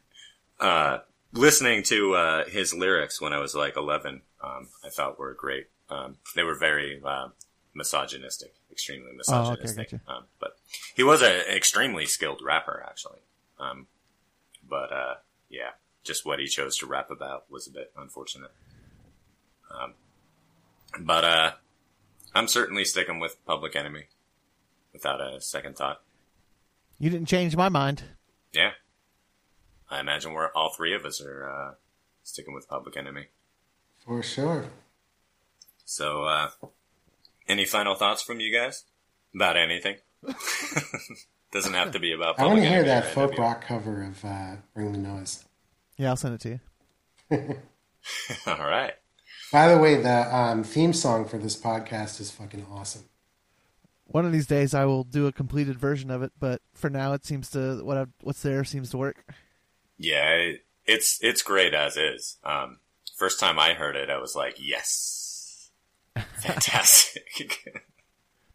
[0.61, 0.99] uh,
[1.33, 5.67] listening to uh, his lyrics when I was like 11, um, I thought were great.
[5.91, 7.29] Um, they were very uh,
[7.75, 10.01] misogynistic, extremely Oh, okay, misogynistic.
[10.09, 10.57] um, but
[10.95, 13.21] he was a, an extremely skilled rapper, actually.
[13.59, 13.87] Um,
[14.69, 15.15] but uh,
[15.49, 15.71] yeah,
[16.05, 18.51] just what he chose to rap about was a bit unfortunate.
[19.71, 19.95] Um,
[21.01, 21.51] but uh,
[22.35, 24.05] I'm certainly sticking with Public Enemy
[24.93, 26.01] without a second thought.
[26.99, 28.05] You didn't change my mind.
[28.53, 28.73] Yeah.
[29.91, 31.75] I imagine we're all three of us are uh,
[32.23, 33.27] sticking with Public Enemy.
[34.05, 34.71] For sure.
[35.85, 36.49] So, uh,
[37.49, 38.85] any final thoughts from you guys
[39.35, 39.97] about anything?
[41.53, 42.35] Doesn't have to be about.
[42.41, 43.39] I Public want to hear Enemy that or folk NWA.
[43.39, 45.45] rock cover of uh, Bring the Noise.
[45.97, 46.61] Yeah, I'll send it to you.
[48.47, 48.95] all right.
[49.57, 53.05] By the way, the um, theme song for this podcast is fucking awesome.
[54.05, 56.31] One of these days, I will do a completed version of it.
[56.39, 59.25] But for now, it seems to what I, what's there seems to work.
[59.97, 62.37] Yeah, it, it's it's great as is.
[62.45, 62.81] Um,
[63.17, 65.71] first time I heard it, I was like, yes,
[66.35, 67.65] fantastic.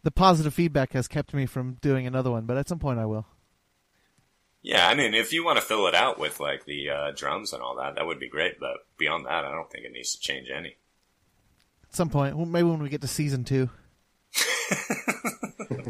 [0.04, 3.06] The positive feedback has kept me from doing another one, but at some point I
[3.06, 3.26] will.
[4.62, 7.52] yeah, I mean, if you want to fill it out with like the uh, drums
[7.52, 8.60] and all that, that would be great.
[8.60, 10.76] But beyond that, I don't think it needs to change any.
[11.92, 13.68] Some point, well, maybe when we get to season two.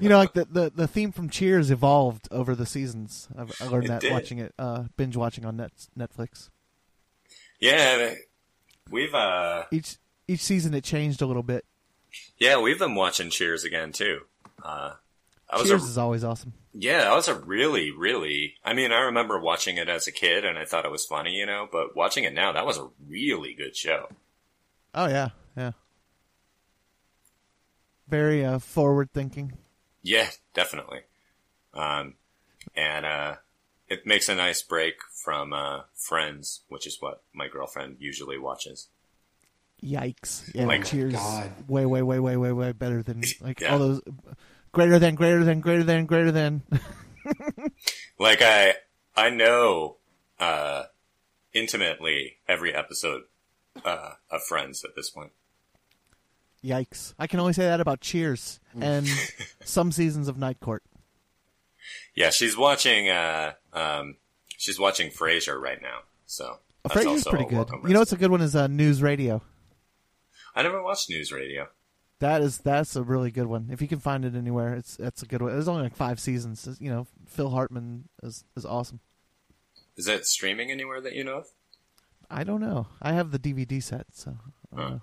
[0.01, 3.29] you know, like the, the, the theme from Cheers evolved over the seasons.
[3.37, 4.13] I've, I learned It that did.
[4.13, 6.51] watching it, uh, binge watching on net, Netflix.
[7.61, 8.15] Yeah,
[8.91, 9.97] we've uh, Each
[10.27, 11.65] each season it changed a little bit.
[12.39, 14.21] yeah, we've been watching Cheers again too.
[14.63, 14.95] Uh,
[15.49, 16.55] I was Cheers a, is always awesome.
[16.75, 18.55] Yeah, that was a really, really.
[18.65, 21.33] I mean, I remember watching it as a kid, and I thought it was funny,
[21.33, 21.69] you know.
[21.71, 24.09] But watching it now, that was a really good show.
[24.95, 25.73] Oh yeah, yeah.
[28.13, 29.55] Very uh, forward thinking.
[30.03, 31.01] Yeah, definitely.
[31.73, 32.15] Um,
[32.77, 33.37] and uh,
[33.89, 38.89] it makes a nice break from uh, Friends, which is what my girlfriend usually watches.
[39.83, 40.55] Yikes!
[40.55, 41.15] Yeah, Like, Cheers.
[41.15, 41.53] God.
[41.69, 43.73] Way, way, way, way, way, way better than like Yeah.
[43.73, 44.03] all those
[44.73, 46.63] greater than, greater than, greater than, greater than.
[48.19, 48.75] Like I,
[49.17, 49.97] I know
[50.39, 50.85] uh,
[51.55, 53.23] intimately every episode
[53.85, 55.33] uh, of Friends at this point.
[56.65, 57.15] Yikes!
[57.19, 59.07] I can only say that about Cheers and
[59.65, 60.83] some seasons of Night Court.
[62.15, 63.09] Yeah, she's watching.
[63.09, 64.17] Uh, um,
[64.57, 66.01] she's watching Frasier right now.
[66.27, 67.51] So that's Frasier's pretty good.
[67.53, 67.95] You know recipe.
[67.99, 69.43] what's a good one is uh, News Radio.
[70.55, 71.69] I never watched news radio.
[72.19, 73.69] That is that's a really good one.
[73.73, 75.51] If you can find it anywhere, it's that's a good one.
[75.53, 76.67] There's only like five seasons.
[76.67, 79.01] It's, You know, Phil Hartman is is awesome.
[79.97, 81.47] Is that streaming anywhere that you know of?
[82.31, 82.87] I don't know.
[83.03, 84.37] I have the DVD set, so
[84.73, 84.91] I don't Huh.
[84.95, 85.01] know.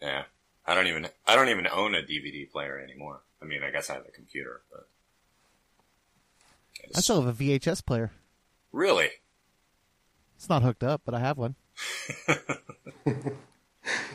[0.00, 0.24] Yeah,
[0.66, 1.08] I don't even.
[1.26, 3.20] I don't even own a DVD player anymore.
[3.42, 4.88] I mean, I guess I have a computer, but
[6.84, 8.12] I I still have a VHS player.
[8.72, 9.10] really.
[10.36, 11.54] It's not hooked up, but I have one.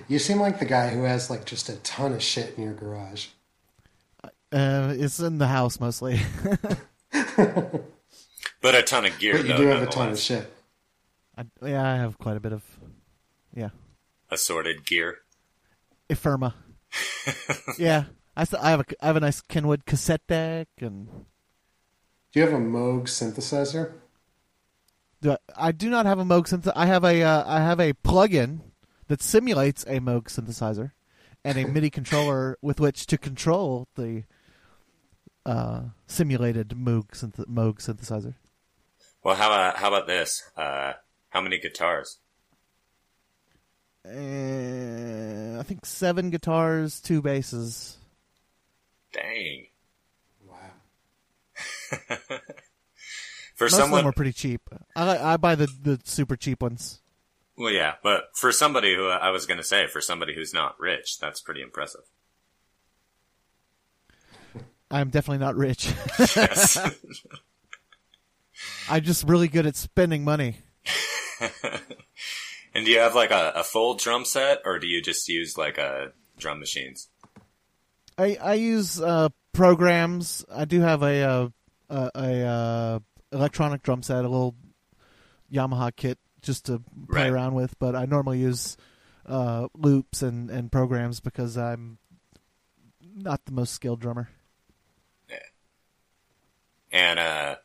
[0.08, 2.74] You seem like the guy who has like just a ton of shit in your
[2.74, 3.28] garage.
[4.24, 6.20] Uh, it's in the house mostly.
[8.62, 9.34] But a ton of gear.
[9.34, 10.52] But you though, do have a ton of shit.
[11.38, 12.64] I, yeah, I have quite a bit of
[13.54, 13.70] yeah.
[14.32, 15.20] Assorted gear.
[16.10, 16.54] Ifirma.
[17.80, 21.08] yeah, I, st- I have a I have a nice Kenwood cassette deck, and
[22.32, 23.94] Do you have a Moog synthesizer?
[25.22, 26.72] do I, I do not have a Moog synth.
[26.76, 28.62] I have a uh, I have a plug-in
[29.08, 30.92] that simulates a Moog synthesizer,
[31.44, 34.24] and a MIDI controller with which to control the
[35.46, 38.36] uh, simulated Moog synth- Moog synthesizer.
[39.24, 40.44] Well, how about how about this?
[40.56, 40.94] Uh,
[41.30, 42.20] how many guitars?
[44.10, 47.98] And I think seven guitars, two basses.
[49.14, 49.68] Dang.
[50.46, 50.56] Wow.
[53.56, 54.62] For Most of someone, them are pretty cheap.
[54.96, 57.00] I I buy the the super cheap ones.
[57.58, 60.78] well, yeah, but for somebody who I was going to say, for somebody who's not
[60.78, 62.02] rich, that's pretty impressive.
[64.92, 65.94] I'm definitely not rich.
[66.20, 66.78] Yes.
[68.90, 70.58] I'm just really good at spending money.
[72.76, 75.58] and do you have like a, a full drum set, or do you just use
[75.58, 77.08] like a drum machines?
[78.18, 80.46] I I use uh, programs.
[80.54, 81.50] I do have a uh,
[81.90, 83.00] a, a uh,
[83.32, 84.56] electronic drum set, a little
[85.52, 87.32] Yamaha kit just to play Right.
[87.32, 87.78] around with.
[87.80, 88.78] But I normally use
[89.26, 91.98] uh, loops and, and programs because I'm
[93.16, 94.30] not the most skilled drummer.
[95.30, 95.38] Yeah.
[96.92, 97.56] And uh,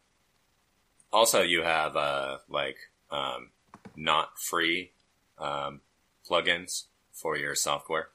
[1.12, 2.76] also, you have uh, like
[3.10, 3.50] um,
[3.96, 4.92] not free
[5.40, 5.80] um,
[6.28, 8.08] plugins for your software,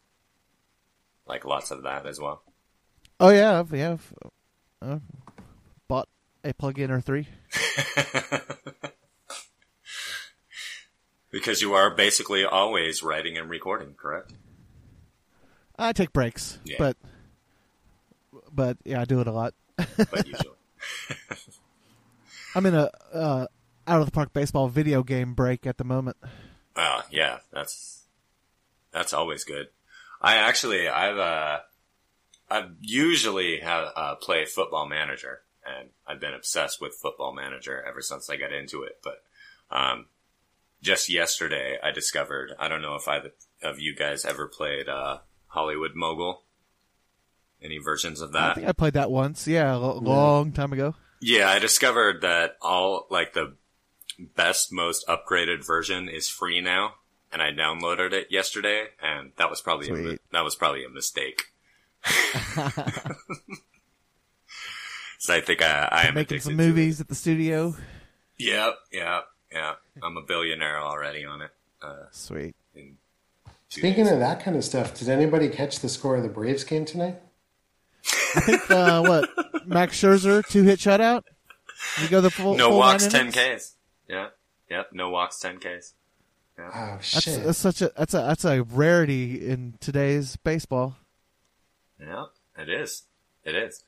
[1.28, 2.44] like lots of that as well.
[3.20, 4.14] Oh yeah, yeah, I've
[4.82, 5.00] uh,
[5.88, 6.08] bought
[6.44, 7.28] a plug-in or three.
[11.32, 14.34] Because you are basically always writing and recording, correct?
[15.78, 16.78] I take breaks, Yeah.
[16.80, 16.98] but
[18.54, 19.54] but yeah, I do it a lot.
[19.76, 20.56] But usually,
[22.56, 23.48] I'm in a uh,
[23.86, 26.16] out of the park baseball video game break at the moment.
[26.76, 28.04] Oh yeah, that's
[28.92, 29.68] that's always good.
[30.22, 31.60] I actually, I've uh,
[32.50, 38.02] I've usually have uh, play Football Manager, and I've been obsessed with Football Manager ever
[38.02, 39.00] since I got into it.
[39.04, 39.24] But
[39.70, 40.06] um,
[40.82, 45.20] just yesterday, I discovered I don't know if either of you guys ever played uh,
[45.48, 46.44] Hollywood Mogul.
[47.62, 48.52] Any versions of that?
[48.52, 49.48] I think I played that once.
[49.48, 50.94] Yeah, a lo- long time ago.
[51.22, 53.56] Yeah, I discovered that all like the
[54.20, 56.96] best, most upgraded version is free now,
[57.32, 61.44] and I downloaded it yesterday, and that was probably a, that was probably a mistake.
[65.20, 67.76] so I think I, I am Making some movies at the studio.
[68.38, 69.78] Yep, yep, yep.
[70.04, 71.52] I'm a billionaire already on it.
[71.82, 72.56] Uh, Sweet.
[73.70, 74.14] Speaking days.
[74.14, 77.18] of that kind of stuff, did anybody catch the score of the Braves game tonight?
[78.36, 79.30] I think uh, what
[79.68, 81.24] Max Scherzer two hit shutout.
[82.02, 83.66] You go the full no full walks, nine ten innings?
[83.66, 83.76] Ks.
[84.08, 84.28] Yeah,
[84.70, 84.90] yep.
[84.94, 85.94] No walks, ten Ks.
[86.58, 87.44] Oh That's, shit!
[87.44, 90.96] that's such a that's a that's a rarity in today's baseball.
[92.00, 92.26] Yeah,
[92.58, 93.04] it is.
[93.44, 93.84] It is.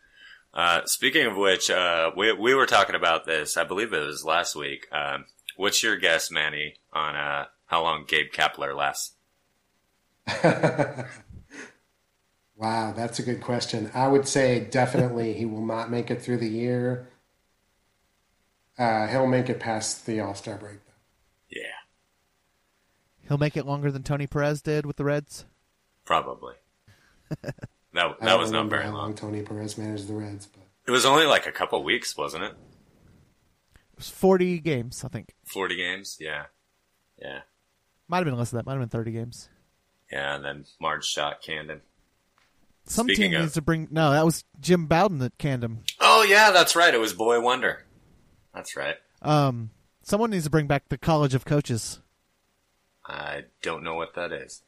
[0.54, 3.58] Uh, speaking of which, uh, we we were talking about this.
[3.58, 4.88] I believe it was last week.
[4.92, 9.14] Um, what's your guess, Manny, on uh, how long Gabe Kapler lasts?
[12.56, 13.92] wow, that's a good question.
[13.94, 17.08] I would say definitely he will not make it through the year.
[18.78, 20.76] Uh, he'll make it past the All Star break.
[20.86, 20.92] Though.
[21.50, 21.62] Yeah,
[23.28, 25.46] He'll make it longer than Tony Perez did with the Reds.
[26.06, 26.56] probably.
[27.30, 27.56] that
[27.94, 29.16] I that don't was not very how long.
[29.16, 32.52] Tony Perez managed the Reds, but It was only like a couple weeks, wasn't it?
[33.74, 35.34] It was forty games, I think.
[35.46, 36.18] Forty games.
[36.20, 36.46] Yeah,
[37.22, 37.40] yeah,
[38.08, 38.66] Might have been less than that.
[38.66, 39.50] Might have been thirty games.
[40.12, 40.36] yeah.
[40.36, 41.82] And then Marge Schott Camden.
[42.86, 43.88] Some Speaking team of- needs to bring.
[43.92, 45.80] No, that was Jim Bowden that canned him.
[46.00, 46.94] Oh yeah, that's right.
[46.94, 47.84] It was Boy Wonder.
[48.58, 48.96] That's right.
[49.22, 49.70] Um,
[50.02, 52.00] someone needs to bring back the College of Coaches.
[53.06, 54.64] I don't know what that is.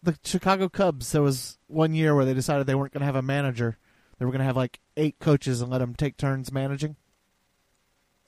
[0.00, 1.10] The Chicago Cubs.
[1.10, 3.78] There was one year where they decided they weren't going to have a manager.
[4.18, 6.94] They were going to have like eight coaches and let them take turns managing.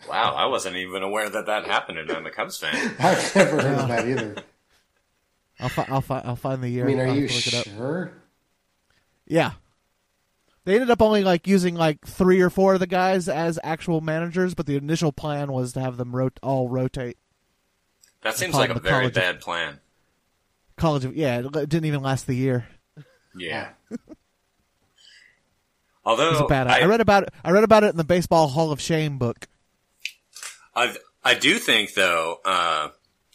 [0.08, 2.74] Wow, I wasn't even aware that that happened, and I'm a Cubs fan.
[2.98, 4.36] I've never heard of that either.
[5.60, 6.84] I'll fi- I'll, fi- I'll find the year.
[6.84, 7.64] I mean, are I'll you to look it up.
[7.66, 8.12] sure?
[9.26, 9.52] Yeah.
[10.68, 14.02] They ended up only like using like three or four of the guys as actual
[14.02, 17.16] managers, but the initial plan was to have them rot- all rotate.
[18.20, 19.80] That seems like a very College of- bad plan.
[20.76, 22.68] College of yeah, it didn't even last the year.
[23.34, 23.70] Yeah.
[26.04, 26.66] Although bad.
[26.66, 27.30] I, I, read about it.
[27.42, 29.48] I read about it in the Baseball Hall of Shame book.
[30.76, 30.94] I,
[31.24, 32.88] I do think though, uh,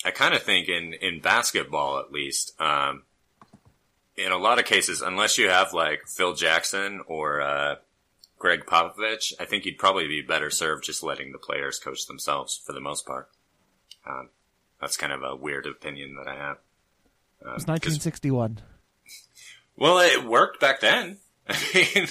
[0.06, 3.06] I kind of think in, in basketball at least, um,
[4.18, 7.76] in a lot of cases, unless you have like Phil Jackson or, uh,
[8.38, 12.58] Gregg Popovich, I think you'd probably be better served just letting the players coach themselves
[12.66, 13.30] for the most part.
[14.06, 14.30] Um,
[14.82, 16.58] that's kind of a weird opinion that I have.
[17.42, 18.62] Um, It was 'cause- 1961.
[19.78, 21.20] well, it worked back then.
[21.50, 22.08] I mean,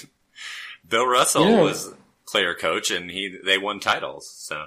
[0.89, 1.61] Bill Russell Yeah.
[1.63, 1.93] was
[2.27, 4.31] player coach and he, they won titles.
[4.31, 4.67] So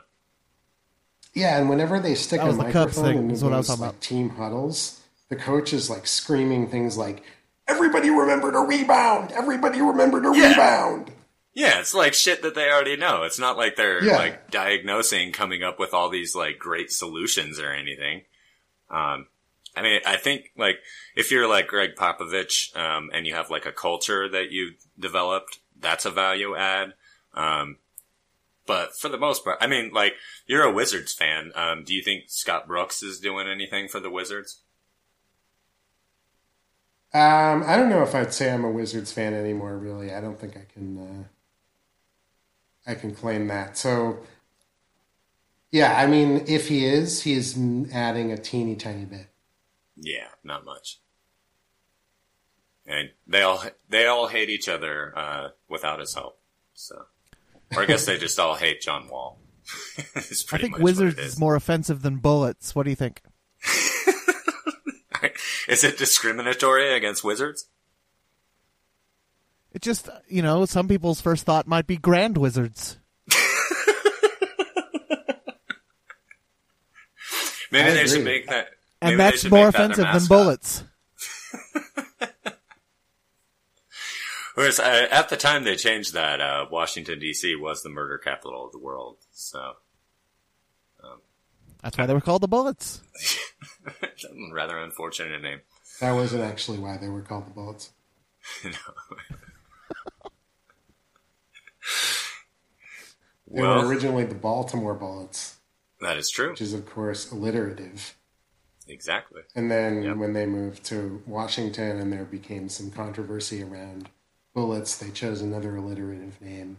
[1.34, 3.54] Yeah, and whenever they stick That a was the Cubs microphone thing, in is what
[3.54, 4.02] I was those talking like about.
[4.02, 7.24] team huddles, the coach is like screaming things like,
[7.68, 9.32] "Everybody remember to rebound!
[9.32, 10.50] Everybody remember to Yeah.
[10.50, 11.12] rebound!"
[11.54, 13.24] Yeah, it's like shit that they already know.
[13.24, 14.18] It's not like they're Yeah.
[14.18, 18.24] like diagnosing, coming up with all these like great solutions or anything.
[18.90, 19.28] Um,
[19.76, 20.80] I mean, I think like
[21.16, 25.60] if you're like Gregg Popovich, um, and you have like a culture that you developed,
[25.80, 26.94] that's a value add.
[27.34, 27.78] Um,
[28.66, 30.14] but for the most part, I mean, like
[30.48, 31.52] you're a Wizards fan.
[31.56, 34.62] Um, do you think Scott Brooks is doing anything for the Wizards?
[37.16, 39.78] Um, I don't know if I'd say I'm a Wizards fan anymore.
[39.78, 40.98] Really, I don't think I can.
[40.98, 43.78] Uh, I can claim that.
[43.78, 44.20] So,
[45.72, 47.58] yeah, I mean, if he is, he is
[47.94, 49.28] adding a teeny tiny bit.
[49.96, 51.00] Yeah, not much.
[52.86, 56.38] And they all they all hate each other uh, without his help.
[56.74, 57.06] So,
[57.78, 59.40] or I guess they just all hate John Wall.
[60.18, 62.76] I think much what Wizards it is more offensive than bullets.
[62.76, 63.22] What do you think?
[65.70, 67.68] Is it discriminatory against Wizards?
[69.72, 72.98] It just, you know, some people's first thought might be Grand Wizards.
[77.72, 78.70] Maybe I they should make that.
[79.02, 80.84] And that's more that offensive than bullets.
[84.56, 87.58] Whereas uh, at the time they changed that, uh, Washington D.C.
[87.58, 89.18] was the murder capital of the world.
[89.32, 89.74] So
[91.86, 93.00] That's why they were called the bullets.
[94.52, 95.62] rather unfortunate name.
[96.02, 97.92] That wasn't actually why they were called the Bullets.
[98.64, 98.72] No.
[103.48, 105.58] They Well- were originally the Baltimore Bullets,
[106.02, 106.50] That is true.
[106.50, 108.16] which is of course alliterative.
[108.88, 109.44] Exactly.
[109.56, 114.10] And then when they moved to Washington and there became some controversy around
[114.56, 116.78] bullets, they chose another alliterative name,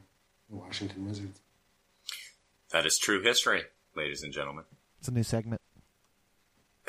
[0.51, 1.41] the Washington Wizards.
[2.73, 3.63] That is true history,
[3.95, 4.65] ladies and gentlemen.
[5.07, 5.61] It's a new segment.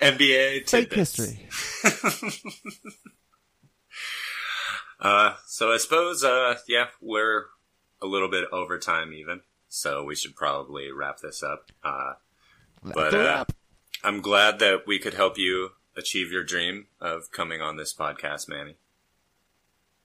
[0.00, 1.48] NBA Fake history.
[5.00, 7.44] Uh, so I suppose, uh, yeah, we're
[8.02, 11.70] a little bit over time even, so we should probably wrap this up.
[11.84, 12.14] Uh,
[12.82, 13.44] but, the uh.
[14.02, 18.48] I'm glad that we could help you achieve your dream of coming on this podcast,
[18.48, 18.74] Manny.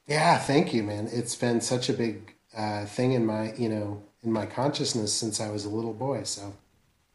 [0.06, 1.10] Yeah, thank you, man.
[1.12, 5.40] It's been such a big uh, thing in my, you know, in my consciousness since
[5.40, 6.24] I was a little boy.
[6.24, 6.54] So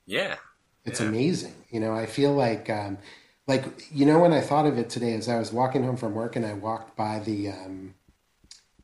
[0.06, 0.36] Yeah.
[0.84, 1.08] It's Yeah.
[1.08, 1.54] amazing.
[1.70, 2.98] You know, I feel like, um,
[3.46, 6.14] like you know, when I thought of it today, as I was walking home from
[6.14, 7.94] work and I walked by the um,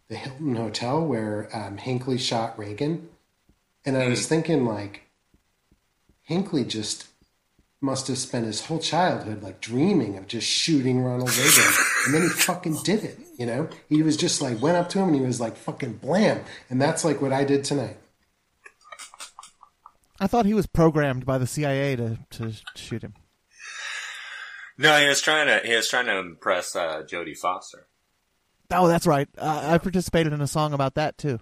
[0.08, 3.08] the Hilton Hotel where um, Hinckley shot Reagan,
[3.86, 5.02] and I was thinking like,
[6.22, 7.08] Hinckley just
[7.80, 11.72] must have spent his whole childhood like dreaming of just shooting Ronald Reagan,
[12.06, 13.18] and then he fucking did it.
[13.38, 15.94] You know, he was just like went up to him and he was like fucking
[15.94, 17.96] blam, and that's like what I did tonight.
[20.24, 23.12] I thought he was programmed by the CIA to, to shoot him.
[24.78, 27.86] No, he was trying to, he was trying to impress, uh, Jodie Foster.
[28.70, 29.28] Oh, that's right.
[29.36, 31.38] Uh, I participated in a song about that too,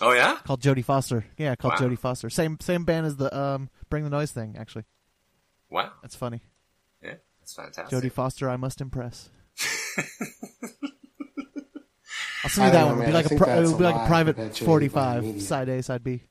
[0.00, 0.36] Oh yeah?
[0.44, 1.24] called Jodie Foster.
[1.38, 1.88] Yeah, called Wow.
[1.88, 2.28] Jodie Foster.
[2.30, 4.56] Same same band as the um, Bring the Noise thing.
[4.58, 4.84] Actually,
[5.70, 5.90] Wow.
[6.02, 6.42] that's funny.
[7.02, 7.88] Yeah, that's fantastic.
[7.98, 9.30] Jodie Foster, I must impress.
[12.44, 12.98] I'll send you that don't one.
[12.98, 14.56] know, It'll be like I a think pri- that's it'll be a like a private
[14.58, 16.22] forty-five side A, side B.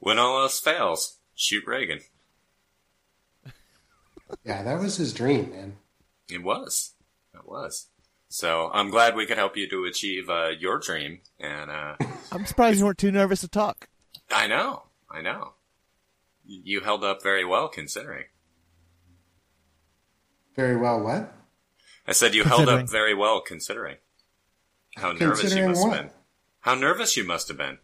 [0.00, 2.00] When all else fails, shoot Reagan.
[4.44, 5.76] Yeah, that was his dream, man.
[6.28, 6.94] It was.
[7.34, 7.88] It was.
[8.28, 11.20] So I'm glad we could help you to achieve uh, your dream.
[11.38, 11.96] And uh,
[12.32, 13.88] I'm surprised you weren't too nervous to talk.
[14.30, 15.54] I know, I know.
[16.46, 18.24] You held up very well considering.
[20.56, 21.00] Very well.
[21.00, 21.34] What?
[22.06, 23.96] I said you held up very well considering
[24.96, 25.96] how nervous you must what?
[25.96, 26.12] have been.
[26.60, 27.78] How nervous you must have been.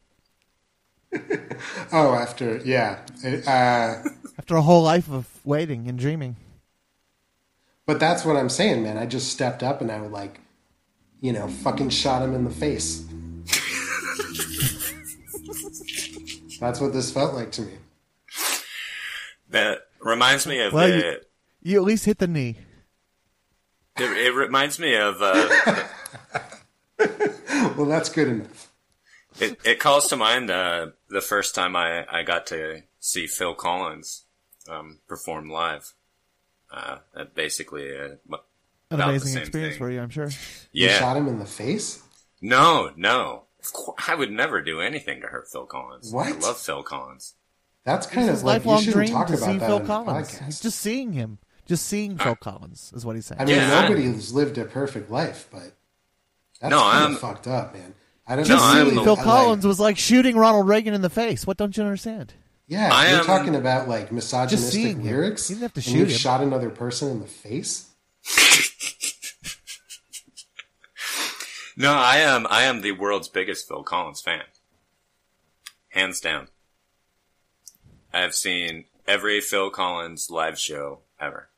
[1.93, 2.99] Oh, after yeah.
[3.25, 4.03] Uh,
[4.39, 6.37] After a whole life of waiting and dreaming.
[7.87, 8.99] but that's what I'm saying, man.
[8.99, 10.41] I just stepped up and I would like,
[11.21, 13.05] you know, fucking shot him in the face.
[16.61, 17.73] that's what this felt like to me.
[19.51, 20.97] That reminds me of Well, the.
[20.99, 21.21] you-
[21.63, 22.57] You at least hit the knee.
[23.99, 25.17] It, it reminds me of.
[25.21, 25.85] Uh,
[27.77, 28.66] Well, that's good enough.
[29.41, 33.55] It, it calls to mind uh, the first time I, I got to see Phil
[33.55, 34.25] Collins
[34.69, 35.93] um, perform live.
[36.73, 36.99] Uh,
[37.35, 38.41] basically, uh, An about
[38.91, 39.79] the amazing same experience thing.
[39.79, 40.29] for you, I'm sure.
[40.73, 42.03] You shot him in the face.
[42.41, 43.45] No, no.
[43.61, 46.13] Of cour- I would never do anything to hurt Phil Collins.
[46.13, 46.27] What?
[46.29, 47.35] I love Phil Collins.
[47.85, 49.81] That's kind It's of his like you lifelong shouldn't dream talk to about see Phil
[49.81, 50.39] Collins.
[50.41, 51.39] He's just seeing him.
[51.67, 53.41] Just seeing Phil Collins is what he's saying.
[53.41, 53.83] I mean, Yeah.
[53.83, 55.73] nobody's lived a perfect life, but
[56.61, 57.95] that's No, kind I'm- of fucked up, man.
[58.27, 58.81] I don't just No, know.
[58.91, 61.47] I'm the- Phil I like- Collins was like shooting Ronald Reagan in the face.
[61.47, 62.35] What don't you understand?
[62.67, 65.07] Yeah, I you're am- talking about like misogynistic seeing him.
[65.07, 65.49] lyrics.
[65.49, 66.11] You didn't have to and shoot you him.
[66.11, 67.87] shot another person in the face.
[71.79, 72.47] No, I am.
[72.49, 74.45] I am the world's biggest Phil Collins fan,
[75.91, 76.49] hands down.
[78.15, 81.51] I have seen every Phil Collins live show ever.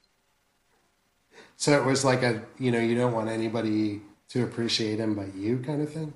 [1.57, 4.01] So it was like a, you know, you don't want anybody
[4.31, 6.13] to appreciate him but you kind of thing.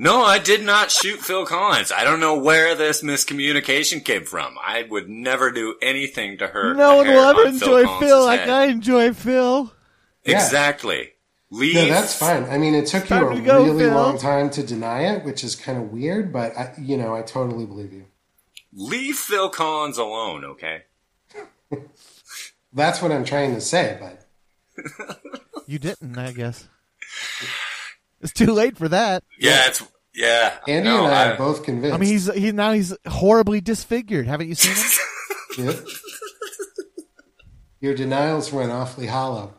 [0.00, 1.90] No, I did not shoot Phil Collins.
[1.90, 4.54] I don't know where this miscommunication came from.
[4.64, 6.76] I would never do anything to hurt.
[6.76, 8.40] no one will ever on enjoy Collins' Phil like.
[8.42, 9.72] I enjoy Phil.
[10.24, 10.36] Yeah.
[10.36, 11.14] Exactly.
[11.50, 11.74] Leave.
[11.74, 12.44] No, that's fine.
[12.44, 13.94] I mean, it took you a to go, really Phil.
[13.94, 17.22] long time to deny it, which is kind of weird, but I, you know, I
[17.22, 18.04] totally believe you.
[18.72, 20.82] Leave Phil Collins alone, okay?
[22.72, 24.28] That's what I'm trying to say, but
[25.66, 26.68] You didn't, I guess.
[28.20, 29.22] It's too late for that.
[29.38, 29.82] Yeah, it's
[30.14, 30.58] yeah.
[30.66, 31.94] Andy no, and I I- are both convinced.
[31.94, 34.26] I mean, he's he now he's horribly disfigured.
[34.26, 34.84] Haven't you seen him?
[35.58, 35.72] Yeah.
[37.80, 39.54] Your denials went awfully hollow.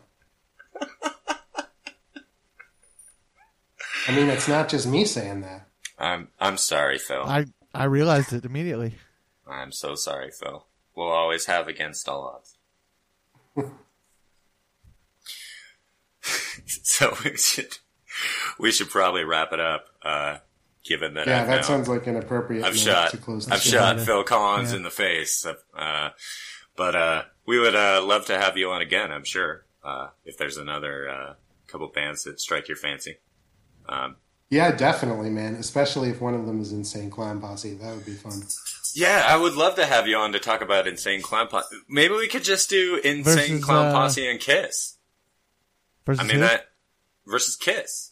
[4.07, 5.67] I mean, it's not just me saying that.
[5.97, 7.23] I'm I'm sorry, Phil.
[7.25, 8.95] I I realized it immediately.
[9.47, 10.65] I'm so sorry, Phil.
[10.95, 12.55] We'll always have against all odds.
[16.83, 17.77] so we should
[18.59, 19.85] we should probably wrap it up.
[20.03, 20.37] Uh,
[20.83, 23.53] given that Yeah, I've that now- sounds like an appropriate I've shot to close the
[23.55, 23.77] I've show.
[23.77, 24.77] shot Phil Collins Yeah.
[24.77, 25.45] in the face.
[25.75, 26.09] Uh,
[26.75, 29.11] but uh, we would uh, love to have you on again.
[29.11, 31.33] I'm sure uh, if there's another uh,
[31.67, 33.17] couple bands that strike your fancy.
[33.87, 34.15] Um,
[34.49, 35.55] Yeah, definitely, man.
[35.55, 37.73] Especially if one of them is Insane Clown Posse.
[37.75, 38.41] That would be fun.
[38.95, 41.75] Yeah, I would love to have you on to talk about Insane Clown Posse.
[41.89, 44.95] Maybe we could just do Insane Versus, Clown uh, Posse and Kiss.
[46.05, 46.41] Versus I mean who?
[46.41, 46.69] that
[47.27, 48.08] versus Kiss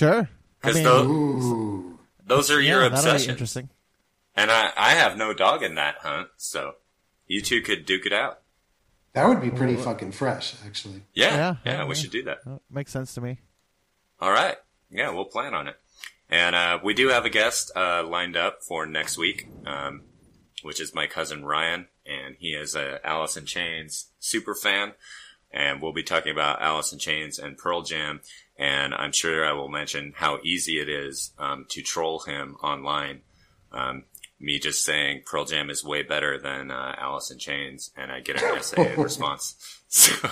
[0.00, 0.28] Sure.
[0.62, 1.84] I because mean, those
[2.26, 3.68] those are yeah, your that'll obsessions, interesting.
[4.34, 6.28] and I I have no dog in that hunt.
[6.38, 6.76] So
[7.26, 8.40] you two could duke it out.
[9.12, 11.02] That would be pretty fucking fresh, actually.
[11.12, 11.94] Yeah, Yeah, yeah, yeah, we yeah.
[12.00, 12.38] should do that.
[12.46, 13.40] Oh, makes sense to me.
[14.20, 14.56] All right.
[14.90, 15.76] Yeah, we'll plan on it.
[16.30, 20.02] And uh, we do have a guest uh, lined up for next week, um,
[20.62, 24.92] which is my cousin Ryan, and he is a Alice in Chains super fan.
[25.52, 28.20] And we'll be talking about Alice in Chains and Pearl Jam.
[28.60, 33.22] And I'm sure I will mention how easy it is um, to troll him online.
[33.72, 34.04] Um,
[34.38, 38.20] me just saying Pearl Jam is way better than uh, Alice in Chains, and I
[38.20, 39.80] get an essay in response.
[39.88, 40.12] So,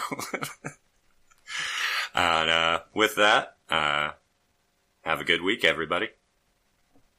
[2.15, 4.11] and uh, with that, uh,
[5.01, 6.11] have a good week, everybody.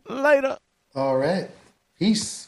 [0.07, 0.59] Later.
[0.93, 1.49] All right.
[1.97, 2.37] Peace.